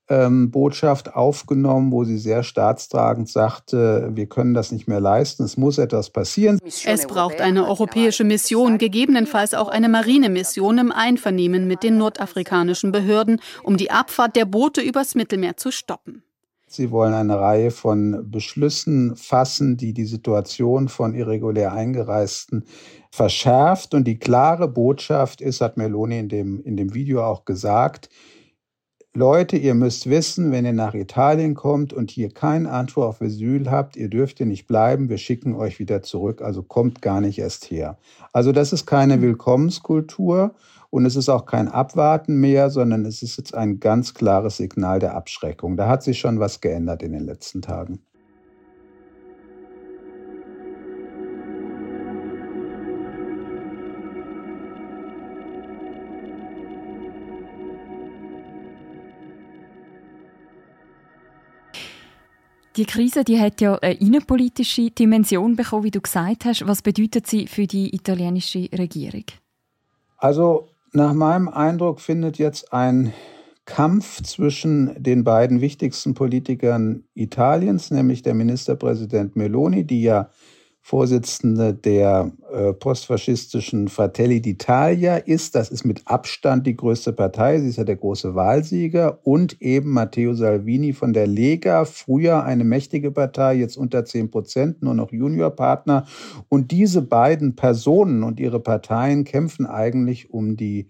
ähm, 0.10 0.52
aufgenommen, 1.14 1.92
wo 1.92 2.04
sie 2.04 2.18
sehr 2.18 2.44
staatstragend 2.44 3.30
sagte, 3.30 4.10
wir 4.14 4.28
können 4.28 4.54
das 4.54 4.72
nicht 4.72 4.88
mehr 4.88 5.00
leisten, 5.00 5.44
es 5.44 5.58
muss 5.58 5.78
etwas 5.78 6.10
passieren. 6.10 6.60
Es 6.64 7.08
braucht 7.08 7.42
eine 7.42 7.68
europäische 7.68 8.24
Mission, 8.24 8.78
gegebenenfalls 8.78 9.54
auch 9.54 9.68
eine 9.68 9.90
Marinemission 9.90 10.78
im 10.78 10.92
Einvernehmen 10.92 11.68
mit 11.68 11.84
den 11.84 11.98
nordafrikanischen 11.98 12.92
Behörden, 12.92 13.42
um 13.64 13.78
die 13.78 13.92
Abfahrt 13.92 14.36
der 14.36 14.46
Boote 14.46 14.82
übers 14.82 15.16
Mittelmeer 15.16 15.58
zu 15.58 15.72
stoppen. 15.72 16.24
Sie 16.78 16.92
wollen 16.92 17.16
eine 17.16 17.40
Reihe 17.40 17.72
von 17.72 18.30
Beschlüssen 18.30 19.16
fassen, 19.16 19.78
die 19.78 19.94
die 19.94 20.06
Situation 20.06 20.88
von 20.88 21.16
irregulär 21.16 21.74
Eingereisten 21.74 22.66
verschärft. 23.10 23.96
Und 23.96 24.06
die 24.06 24.20
klare 24.20 24.68
Botschaft 24.68 25.42
ist, 25.42 25.60
hat 25.60 25.76
Meloni 25.76 26.20
in 26.20 26.30
dem, 26.30 26.62
in 26.62 26.78
dem 26.78 26.94
Video 26.94 27.24
auch 27.24 27.46
gesagt, 27.46 28.10
Leute, 29.18 29.58
ihr 29.58 29.74
müsst 29.74 30.08
wissen, 30.12 30.52
wenn 30.52 30.64
ihr 30.64 30.74
nach 30.74 30.94
Italien 30.94 31.56
kommt 31.56 31.92
und 31.92 32.12
hier 32.12 32.30
keinen 32.30 32.68
Anspruch 32.68 33.06
auf 33.06 33.20
Asyl 33.20 33.72
habt, 33.72 33.96
ihr 33.98 34.10
dürft 34.10 34.38
hier 34.38 34.46
nicht 34.46 34.68
bleiben, 34.68 35.10
wir 35.10 35.18
schicken 35.18 35.56
euch 35.56 35.80
wieder 35.80 36.04
zurück, 36.04 36.44
also 36.44 36.62
kommt 36.62 37.02
gar 37.02 37.20
nicht 37.20 37.40
erst 37.40 37.72
her. 37.72 37.98
Also 38.32 38.52
das 38.52 38.74
ist 38.74 38.86
keine 38.86 39.20
Willkommenskultur 39.20 40.54
und 40.92 41.08
es 41.08 41.16
ist 41.16 41.30
auch 41.30 41.48
kein 41.48 41.68
Abwarten 41.68 42.40
mehr, 42.40 42.70
sondern 42.70 43.06
es 43.06 43.24
ist 43.24 43.38
jetzt 43.38 43.56
ein 43.56 43.80
ganz 43.80 44.14
klares 44.14 44.58
Signal 44.58 45.00
der 45.00 45.16
Abschreckung. 45.16 45.78
Da 45.78 45.88
hat 45.88 46.04
sich 46.04 46.20
schon 46.20 46.40
was 46.40 46.62
geändert 46.62 47.02
in 47.02 47.14
den 47.14 47.26
letzten 47.26 47.64
Tagen. 47.64 48.04
Die 62.78 62.86
Krise 62.86 63.24
die 63.24 63.40
hat 63.40 63.60
ja 63.60 63.76
eine 63.80 63.96
innenpolitische 63.96 64.92
Dimension 64.92 65.56
bekommen, 65.56 65.84
wie 65.84 65.92
du 65.92 66.00
gesagt 66.00 66.46
hast. 66.46 66.68
Was 66.68 66.84
bedeutet 66.84 67.26
sie 67.26 67.48
für 67.48 67.66
die 67.66 67.94
italienische 67.96 68.70
Regierung? 68.78 69.24
Also 70.18 70.68
nach 70.94 71.14
meinem 71.14 71.48
Eindruck 71.50 72.00
findet 72.00 72.38
jetzt 72.38 72.72
ein 72.72 73.14
Kampf 73.66 74.22
zwischen 74.22 74.94
den 75.02 75.24
beiden 75.24 75.60
wichtigsten 75.60 76.14
Politikern 76.14 77.04
Italiens, 77.16 77.90
nämlich 77.90 78.22
der 78.22 78.36
Ministerpräsident 78.36 79.36
Meloni, 79.36 79.84
die 79.84 80.04
ja 80.04 80.30
Vorsitzende 80.88 81.74
der 81.74 82.32
äh, 82.50 82.72
postfaschistischen 82.72 83.90
Fratelli 83.90 84.38
d'Italia 84.38 85.18
ist. 85.18 85.54
Das 85.54 85.70
ist 85.70 85.84
mit 85.84 86.04
Abstand 86.06 86.66
die 86.66 86.78
größte 86.78 87.12
Partei. 87.12 87.60
Sie 87.60 87.68
ist 87.68 87.76
ja 87.76 87.84
der 87.84 87.98
große 87.98 88.36
Wahlsieger. 88.36 89.20
Und 89.24 89.62
eben 89.62 89.92
Matteo 89.92 90.34
Salvini 90.34 90.94
von 90.94 91.12
der 91.12 91.28
Lega, 91.28 91.84
früher 91.84 92.46
eine 92.46 92.64
mächtige 92.64 93.12
Partei, 93.12 93.56
jetzt 93.56 93.76
unter 93.76 94.06
10 94.06 94.32
Prozent, 94.32 94.82
nur 94.82 94.94
noch 94.94 95.12
Juniorpartner. 95.12 96.06
Und 96.48 96.72
diese 96.72 97.02
beiden 97.02 97.58
Personen 97.58 98.24
und 98.24 98.40
ihre 98.40 98.62
Parteien 98.62 99.26
kämpfen 99.26 99.66
eigentlich 99.66 100.30
um 100.32 100.56
die 100.56 100.88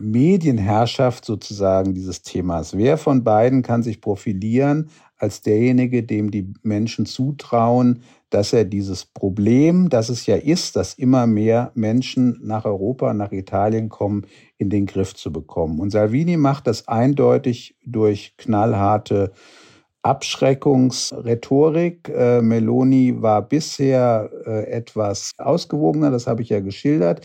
Medienherrschaft 0.00 1.24
sozusagen 1.24 1.94
dieses 1.94 2.22
Themas. 2.22 2.76
Wer 2.76 2.96
von 2.96 3.24
beiden 3.24 3.62
kann 3.62 3.82
sich 3.82 4.00
profilieren 4.00 4.88
als 5.16 5.42
derjenige, 5.42 6.02
dem 6.02 6.30
die 6.30 6.52
Menschen 6.62 7.06
zutrauen, 7.06 8.02
dass 8.30 8.52
er 8.52 8.64
dieses 8.64 9.04
Problem, 9.04 9.88
das 9.88 10.08
es 10.08 10.26
ja 10.26 10.36
ist, 10.36 10.76
dass 10.76 10.94
immer 10.94 11.26
mehr 11.26 11.72
Menschen 11.74 12.40
nach 12.42 12.64
Europa, 12.64 13.14
nach 13.14 13.32
Italien 13.32 13.88
kommen, 13.88 14.26
in 14.58 14.70
den 14.70 14.86
Griff 14.86 15.14
zu 15.14 15.32
bekommen. 15.32 15.78
Und 15.78 15.90
Salvini 15.90 16.36
macht 16.36 16.66
das 16.66 16.88
eindeutig 16.88 17.76
durch 17.86 18.36
knallharte 18.36 19.32
Abschreckungsrhetorik. 20.02 22.08
Äh, 22.08 22.42
Meloni 22.42 23.22
war 23.22 23.42
bisher 23.42 24.30
äh, 24.46 24.70
etwas 24.70 25.30
ausgewogener, 25.38 26.10
das 26.10 26.26
habe 26.26 26.42
ich 26.42 26.48
ja 26.48 26.60
geschildert 26.60 27.24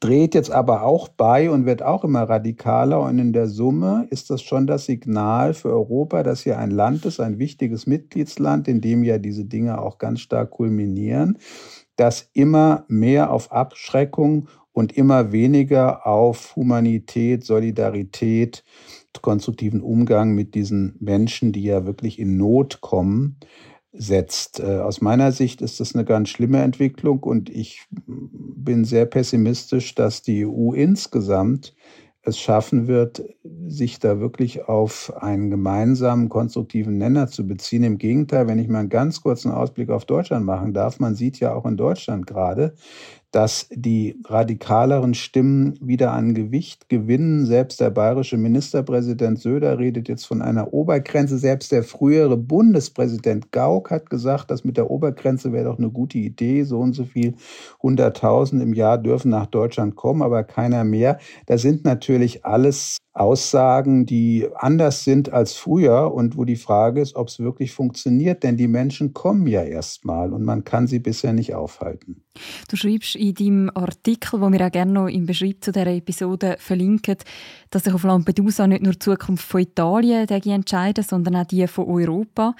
dreht 0.00 0.34
jetzt 0.34 0.50
aber 0.50 0.82
auch 0.82 1.08
bei 1.08 1.50
und 1.50 1.66
wird 1.66 1.82
auch 1.82 2.04
immer 2.04 2.22
radikaler. 2.22 3.00
Und 3.00 3.18
in 3.18 3.32
der 3.32 3.48
Summe 3.48 4.06
ist 4.10 4.30
das 4.30 4.42
schon 4.42 4.66
das 4.66 4.86
Signal 4.86 5.54
für 5.54 5.70
Europa, 5.70 6.22
dass 6.22 6.42
hier 6.42 6.58
ein 6.58 6.70
Land 6.70 7.04
ist, 7.04 7.20
ein 7.20 7.38
wichtiges 7.38 7.86
Mitgliedsland, 7.86 8.68
in 8.68 8.80
dem 8.80 9.02
ja 9.02 9.18
diese 9.18 9.44
Dinge 9.44 9.80
auch 9.80 9.98
ganz 9.98 10.20
stark 10.20 10.50
kulminieren, 10.50 11.38
das 11.96 12.30
immer 12.32 12.84
mehr 12.88 13.32
auf 13.32 13.52
Abschreckung 13.52 14.48
und 14.72 14.96
immer 14.96 15.32
weniger 15.32 16.06
auf 16.06 16.54
Humanität, 16.56 17.44
Solidarität, 17.44 18.64
konstruktiven 19.20 19.80
Umgang 19.80 20.34
mit 20.34 20.54
diesen 20.54 20.96
Menschen, 21.00 21.52
die 21.52 21.64
ja 21.64 21.84
wirklich 21.84 22.18
in 22.18 22.36
Not 22.36 22.80
kommen, 22.80 23.36
setzt. 23.92 24.60
Äh, 24.60 24.78
aus 24.78 25.00
meiner 25.00 25.32
Sicht 25.32 25.62
ist 25.62 25.80
das 25.80 25.94
eine 25.94 26.04
ganz 26.04 26.28
schlimme 26.28 26.62
Entwicklung 26.62 27.22
und 27.22 27.50
ich 27.50 27.86
bin 28.06 28.84
sehr 28.84 29.06
pessimistisch, 29.06 29.94
dass 29.94 30.22
die 30.22 30.46
EU 30.46 30.72
insgesamt 30.72 31.74
es 32.22 32.38
schaffen 32.38 32.86
wird, 32.86 33.22
sich 33.66 33.98
da 33.98 34.20
wirklich 34.20 34.68
auf 34.68 35.12
einen 35.16 35.50
gemeinsamen 35.50 36.28
konstruktiven 36.28 36.98
Nenner 36.98 37.28
zu 37.28 37.46
beziehen. 37.46 37.82
Im 37.82 37.96
Gegenteil, 37.96 38.46
wenn 38.46 38.58
ich 38.58 38.68
mal 38.68 38.80
einen 38.80 38.90
ganz 38.90 39.22
kurzen 39.22 39.50
Ausblick 39.50 39.88
auf 39.88 40.04
Deutschland 40.04 40.44
machen 40.44 40.74
darf, 40.74 41.00
man 41.00 41.14
sieht 41.14 41.40
ja 41.40 41.54
auch 41.54 41.64
in 41.64 41.78
Deutschland 41.78 42.26
gerade, 42.26 42.74
dass 43.30 43.68
die 43.70 44.20
radikaleren 44.24 45.14
Stimmen 45.14 45.78
wieder 45.80 46.12
an 46.12 46.34
Gewicht 46.34 46.88
gewinnen. 46.88 47.46
Selbst 47.46 47.80
der 47.80 47.90
bayerische 47.90 48.36
Ministerpräsident 48.36 49.38
Söder 49.38 49.78
redet 49.78 50.08
jetzt 50.08 50.24
von 50.24 50.42
einer 50.42 50.72
Obergrenze. 50.72 51.38
Selbst 51.38 51.70
der 51.70 51.84
frühere 51.84 52.36
Bundespräsident 52.36 53.52
Gauck 53.52 53.90
hat 53.90 54.10
gesagt, 54.10 54.50
dass 54.50 54.64
mit 54.64 54.76
der 54.76 54.90
Obergrenze 54.90 55.52
wäre 55.52 55.66
doch 55.66 55.78
eine 55.78 55.90
gute 55.90 56.18
Idee. 56.18 56.64
So 56.64 56.80
und 56.80 56.94
so 56.94 57.04
viel 57.04 57.34
hunderttausend 57.82 58.62
im 58.62 58.74
Jahr 58.74 58.98
dürfen 58.98 59.30
nach 59.30 59.46
Deutschland 59.46 59.94
kommen, 59.94 60.22
aber 60.22 60.42
keiner 60.42 60.84
mehr. 60.84 61.18
Da 61.46 61.56
sind 61.56 61.84
natürlich 61.84 62.44
alles 62.44 62.98
Aussagen, 63.12 64.06
die 64.06 64.46
anders 64.54 65.02
sind 65.02 65.32
als 65.32 65.54
früher 65.54 66.14
und 66.14 66.36
wo 66.36 66.44
die 66.44 66.56
Frage 66.56 67.00
ist, 67.00 67.16
ob 67.16 67.28
es 67.28 67.40
wirklich 67.40 67.72
funktioniert, 67.72 68.44
denn 68.44 68.56
die 68.56 68.68
Menschen 68.68 69.12
kommen 69.12 69.48
ja 69.48 69.62
erstmal 69.62 70.32
und 70.32 70.44
man 70.44 70.62
kann 70.62 70.86
sie 70.86 71.00
bisher 71.00 71.32
nicht 71.32 71.54
aufhalten. 71.54 72.22
Du 72.68 72.76
schreibst 72.76 73.16
in 73.16 73.34
deinem 73.34 73.70
Artikel, 73.74 74.40
wo 74.40 74.50
wir 74.50 74.64
auch 74.64 74.70
gerne 74.70 74.92
noch 74.92 75.08
im 75.08 75.26
Beschreib 75.26 75.56
zu 75.60 75.72
dieser 75.72 75.88
Episode 75.88 76.56
verlinken, 76.60 77.16
dass 77.70 77.82
sich 77.82 77.92
auf 77.92 78.04
Lampedusa 78.04 78.68
nicht 78.68 78.82
nur 78.82 78.92
die 78.92 79.00
Zukunft 79.00 79.44
von 79.44 79.62
Italien 79.62 80.28
entscheiden, 80.28 81.02
sondern 81.02 81.34
auch 81.34 81.46
die 81.46 81.66
von 81.66 81.86
Europa. 81.86 82.54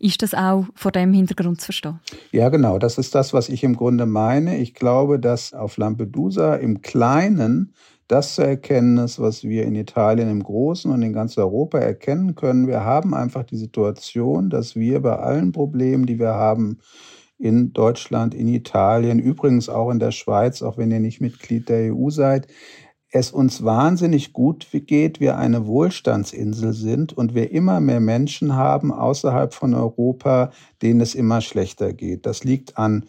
Ist 0.00 0.22
das 0.22 0.34
auch 0.34 0.66
vor 0.74 0.92
dem 0.92 1.14
Hintergrund 1.14 1.60
zu 1.60 1.66
verstehen? 1.66 2.00
Ja, 2.30 2.50
genau. 2.50 2.78
Das 2.78 2.98
ist 2.98 3.14
das, 3.14 3.32
was 3.32 3.48
ich 3.48 3.64
im 3.64 3.74
Grunde 3.74 4.04
meine. 4.04 4.58
Ich 4.58 4.74
glaube, 4.74 5.18
dass 5.18 5.54
auf 5.54 5.78
Lampedusa 5.78 6.56
im 6.56 6.82
Kleinen 6.82 7.72
das 8.08 8.34
zu 8.34 8.42
erkennen 8.42 8.98
ist, 8.98 9.18
was 9.18 9.44
wir 9.44 9.64
in 9.64 9.74
Italien 9.74 10.30
im 10.30 10.42
Großen 10.42 10.90
und 10.90 11.02
in 11.02 11.12
ganz 11.12 11.38
Europa 11.38 11.78
erkennen 11.78 12.34
können. 12.34 12.66
Wir 12.66 12.84
haben 12.84 13.14
einfach 13.14 13.44
die 13.44 13.56
Situation, 13.56 14.50
dass 14.50 14.76
wir 14.76 15.00
bei 15.00 15.16
allen 15.16 15.52
Problemen, 15.52 16.06
die 16.06 16.18
wir 16.18 16.34
haben, 16.34 16.78
in 17.38 17.72
Deutschland, 17.72 18.34
in 18.34 18.48
Italien, 18.48 19.18
übrigens 19.18 19.68
auch 19.68 19.90
in 19.90 19.98
der 19.98 20.12
Schweiz, 20.12 20.62
auch 20.62 20.78
wenn 20.78 20.90
ihr 20.90 21.00
nicht 21.00 21.20
Mitglied 21.20 21.68
der 21.68 21.92
EU 21.94 22.10
seid, 22.10 22.46
es 23.10 23.30
uns 23.30 23.62
wahnsinnig 23.62 24.32
gut 24.32 24.66
geht, 24.72 25.20
wir 25.20 25.38
eine 25.38 25.66
Wohlstandsinsel 25.66 26.72
sind 26.72 27.12
und 27.12 27.34
wir 27.34 27.52
immer 27.52 27.80
mehr 27.80 28.00
Menschen 28.00 28.56
haben 28.56 28.92
außerhalb 28.92 29.54
von 29.54 29.72
Europa, 29.72 30.50
denen 30.82 31.00
es 31.00 31.14
immer 31.14 31.40
schlechter 31.40 31.92
geht. 31.92 32.26
Das 32.26 32.42
liegt 32.42 32.76
an 32.76 33.04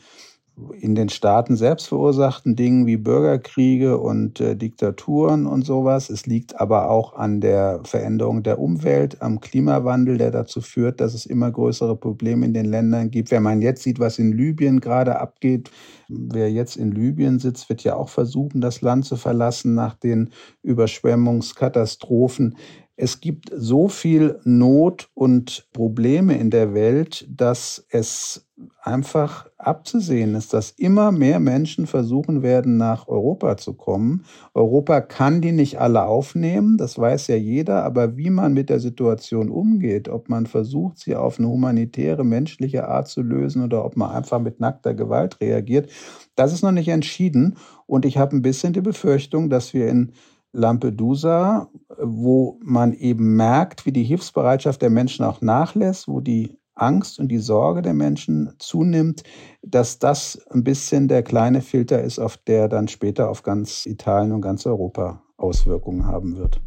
in 0.80 0.96
den 0.96 1.10
Staaten 1.10 1.58
selbst 1.58 1.88
verursachten 1.88 2.56
Dingen 2.56 2.86
wie 2.86 2.96
Bürgerkriege 2.96 3.98
und 3.98 4.40
äh, 4.40 4.56
Diktaturen 4.56 5.48
und 5.48 5.66
sowas. 5.66 6.10
Es 6.10 6.26
liegt 6.26 6.60
aber 6.60 6.90
auch 6.90 7.16
an 7.16 7.42
der 7.42 7.82
Veränderung 7.84 8.42
der 8.42 8.60
Umwelt, 8.60 9.22
am 9.22 9.42
Klimawandel, 9.42 10.18
der 10.18 10.32
dazu 10.32 10.62
führt, 10.62 11.02
dass 11.02 11.14
es 11.14 11.26
immer 11.26 11.52
größere 11.52 11.98
Probleme 11.98 12.46
in 12.46 12.54
den 12.54 12.66
Ländern 12.66 13.12
gibt. 13.12 13.32
Wenn 13.32 13.44
man 13.44 13.62
jetzt 13.62 13.84
sieht, 13.84 14.00
was 14.00 14.18
in 14.18 14.32
Libyen 14.32 14.80
gerade 14.80 15.20
abgeht, 15.20 15.72
wer 16.08 16.50
jetzt 16.50 16.78
in 16.78 16.92
Libyen 16.92 17.40
sitzt, 17.40 17.68
wird 17.68 17.84
ja 17.84 17.96
auch 17.96 18.10
versuchen, 18.10 18.62
das 18.62 18.82
Land 18.82 19.06
zu 19.06 19.18
verlassen 19.18 19.74
nach 19.74 19.96
den 19.96 20.30
Überschwemmungskatastrophen. 20.64 22.56
Es 22.96 23.20
gibt 23.20 23.52
so 23.54 23.90
viel 23.90 24.40
Not 24.46 25.10
und 25.14 25.68
Probleme 25.74 26.38
in 26.38 26.50
der 26.50 26.74
Welt, 26.74 27.28
dass 27.30 27.86
es 27.90 28.45
einfach 28.82 29.48
abzusehen 29.58 30.36
ist, 30.36 30.54
dass 30.54 30.72
immer 30.72 31.12
mehr 31.12 31.40
Menschen 31.40 31.88
versuchen 31.88 32.42
werden, 32.42 32.78
nach 32.78 33.08
Europa 33.08 33.58
zu 33.58 33.74
kommen. 33.74 34.24
Europa 34.54 35.02
kann 35.02 35.42
die 35.42 35.52
nicht 35.52 35.80
alle 35.80 36.06
aufnehmen, 36.06 36.78
das 36.78 36.98
weiß 36.98 37.28
ja 37.28 37.36
jeder, 37.36 37.84
aber 37.84 38.16
wie 38.16 38.30
man 38.30 38.54
mit 38.54 38.70
der 38.70 38.80
Situation 38.80 39.50
umgeht, 39.50 40.08
ob 40.08 40.30
man 40.30 40.46
versucht, 40.46 41.00
sie 41.00 41.16
auf 41.16 41.38
eine 41.38 41.50
humanitäre, 41.50 42.24
menschliche 42.24 42.88
Art 42.88 43.10
zu 43.10 43.22
lösen 43.22 43.64
oder 43.64 43.84
ob 43.84 43.98
man 43.98 44.12
einfach 44.12 44.40
mit 44.40 44.60
nackter 44.60 44.94
Gewalt 44.94 45.42
reagiert, 45.42 45.90
das 46.36 46.54
ist 46.54 46.64
noch 46.64 46.72
nicht 46.72 46.88
entschieden. 46.88 47.58
Und 47.88 48.06
ich 48.06 48.18
habe 48.18 48.36
ein 48.36 48.42
bisschen 48.42 48.74
die 48.74 48.82
Befürchtung, 48.82 49.50
dass 49.50 49.74
wir 49.74 49.88
in 49.90 50.14
Lampedusa, 50.54 51.70
wo 52.02 52.60
man 52.64 52.94
eben 52.94 53.36
merkt, 53.36 53.86
wie 53.86 53.92
die 53.92 54.04
Hilfsbereitschaft 54.04 54.82
der 54.82 54.90
Menschen 54.90 55.26
auch 55.26 55.42
nachlässt, 55.42 56.08
wo 56.08 56.22
die 56.22 56.58
Angst 56.76 57.20
und 57.20 57.30
die 57.30 57.40
Sorge 57.40 57.82
der 57.82 57.94
Menschen 57.94 58.54
zunimmt, 58.60 59.24
dass 59.62 60.00
das 60.00 60.46
ein 60.52 60.64
bisschen 60.64 61.08
der 61.08 61.24
kleine 61.24 61.62
Filter 61.62 62.02
ist, 62.02 62.20
auf 62.20 62.38
der 62.38 62.68
dann 62.68 62.88
später 62.88 63.30
auf 63.30 63.44
ganz 63.44 63.86
Italien 63.86 64.34
und 64.34 64.42
ganz 64.42 64.66
Europa 64.66 65.22
Auswirkungen 65.38 66.06
haben 66.06 66.38
wird. 66.38 66.62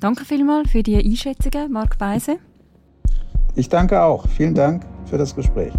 Danke 0.00 0.24
vielmals 0.24 0.70
für 0.70 0.82
die 0.82 0.96
Einschätzungen, 0.96 1.72
Marc 1.72 1.98
Beise. 1.98 2.36
Ich 3.54 3.68
danke 3.68 4.02
auch. 4.02 4.28
Vielen 4.28 4.54
Dank 4.54 4.84
für 5.06 5.16
das 5.16 5.34
Gespräch. 5.34 5.72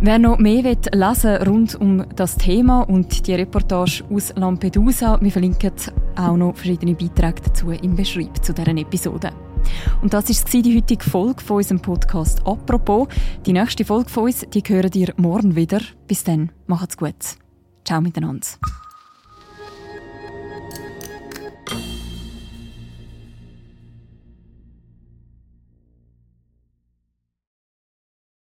Wer 0.00 0.20
noch 0.20 0.38
mehr 0.38 0.62
will 0.62 0.78
lesen 0.94 1.42
rund 1.42 1.74
um 1.74 2.04
das 2.14 2.36
Thema 2.36 2.82
und 2.82 3.26
die 3.26 3.34
Reportage 3.34 4.04
aus 4.08 4.32
Lampedusa, 4.36 5.20
wir 5.20 5.32
verlinken 5.32 5.72
auch 6.16 6.36
noch 6.36 6.54
verschiedene 6.54 6.94
Beiträge 6.94 7.42
dazu 7.42 7.72
im 7.72 7.96
Beschreib 7.96 8.44
zu 8.44 8.54
deren 8.54 8.78
Episode. 8.78 9.32
Und 10.00 10.14
das 10.14 10.28
war 10.28 10.62
die 10.62 10.76
heutige 10.76 11.04
Folge 11.04 11.42
von 11.42 11.56
unserem 11.56 11.80
Podcast 11.80 12.46
«Apropos». 12.46 13.08
Die 13.44 13.52
nächste 13.52 13.84
Folge 13.84 14.08
von 14.08 14.24
uns, 14.24 14.46
die 14.54 14.62
hören 14.62 14.92
ihr 14.94 15.12
morgen 15.16 15.56
wieder. 15.56 15.80
Bis 16.06 16.22
dann, 16.22 16.52
macht's 16.68 16.96
gut. 16.96 17.16
Ciao 17.84 18.00
miteinander. 18.00 18.46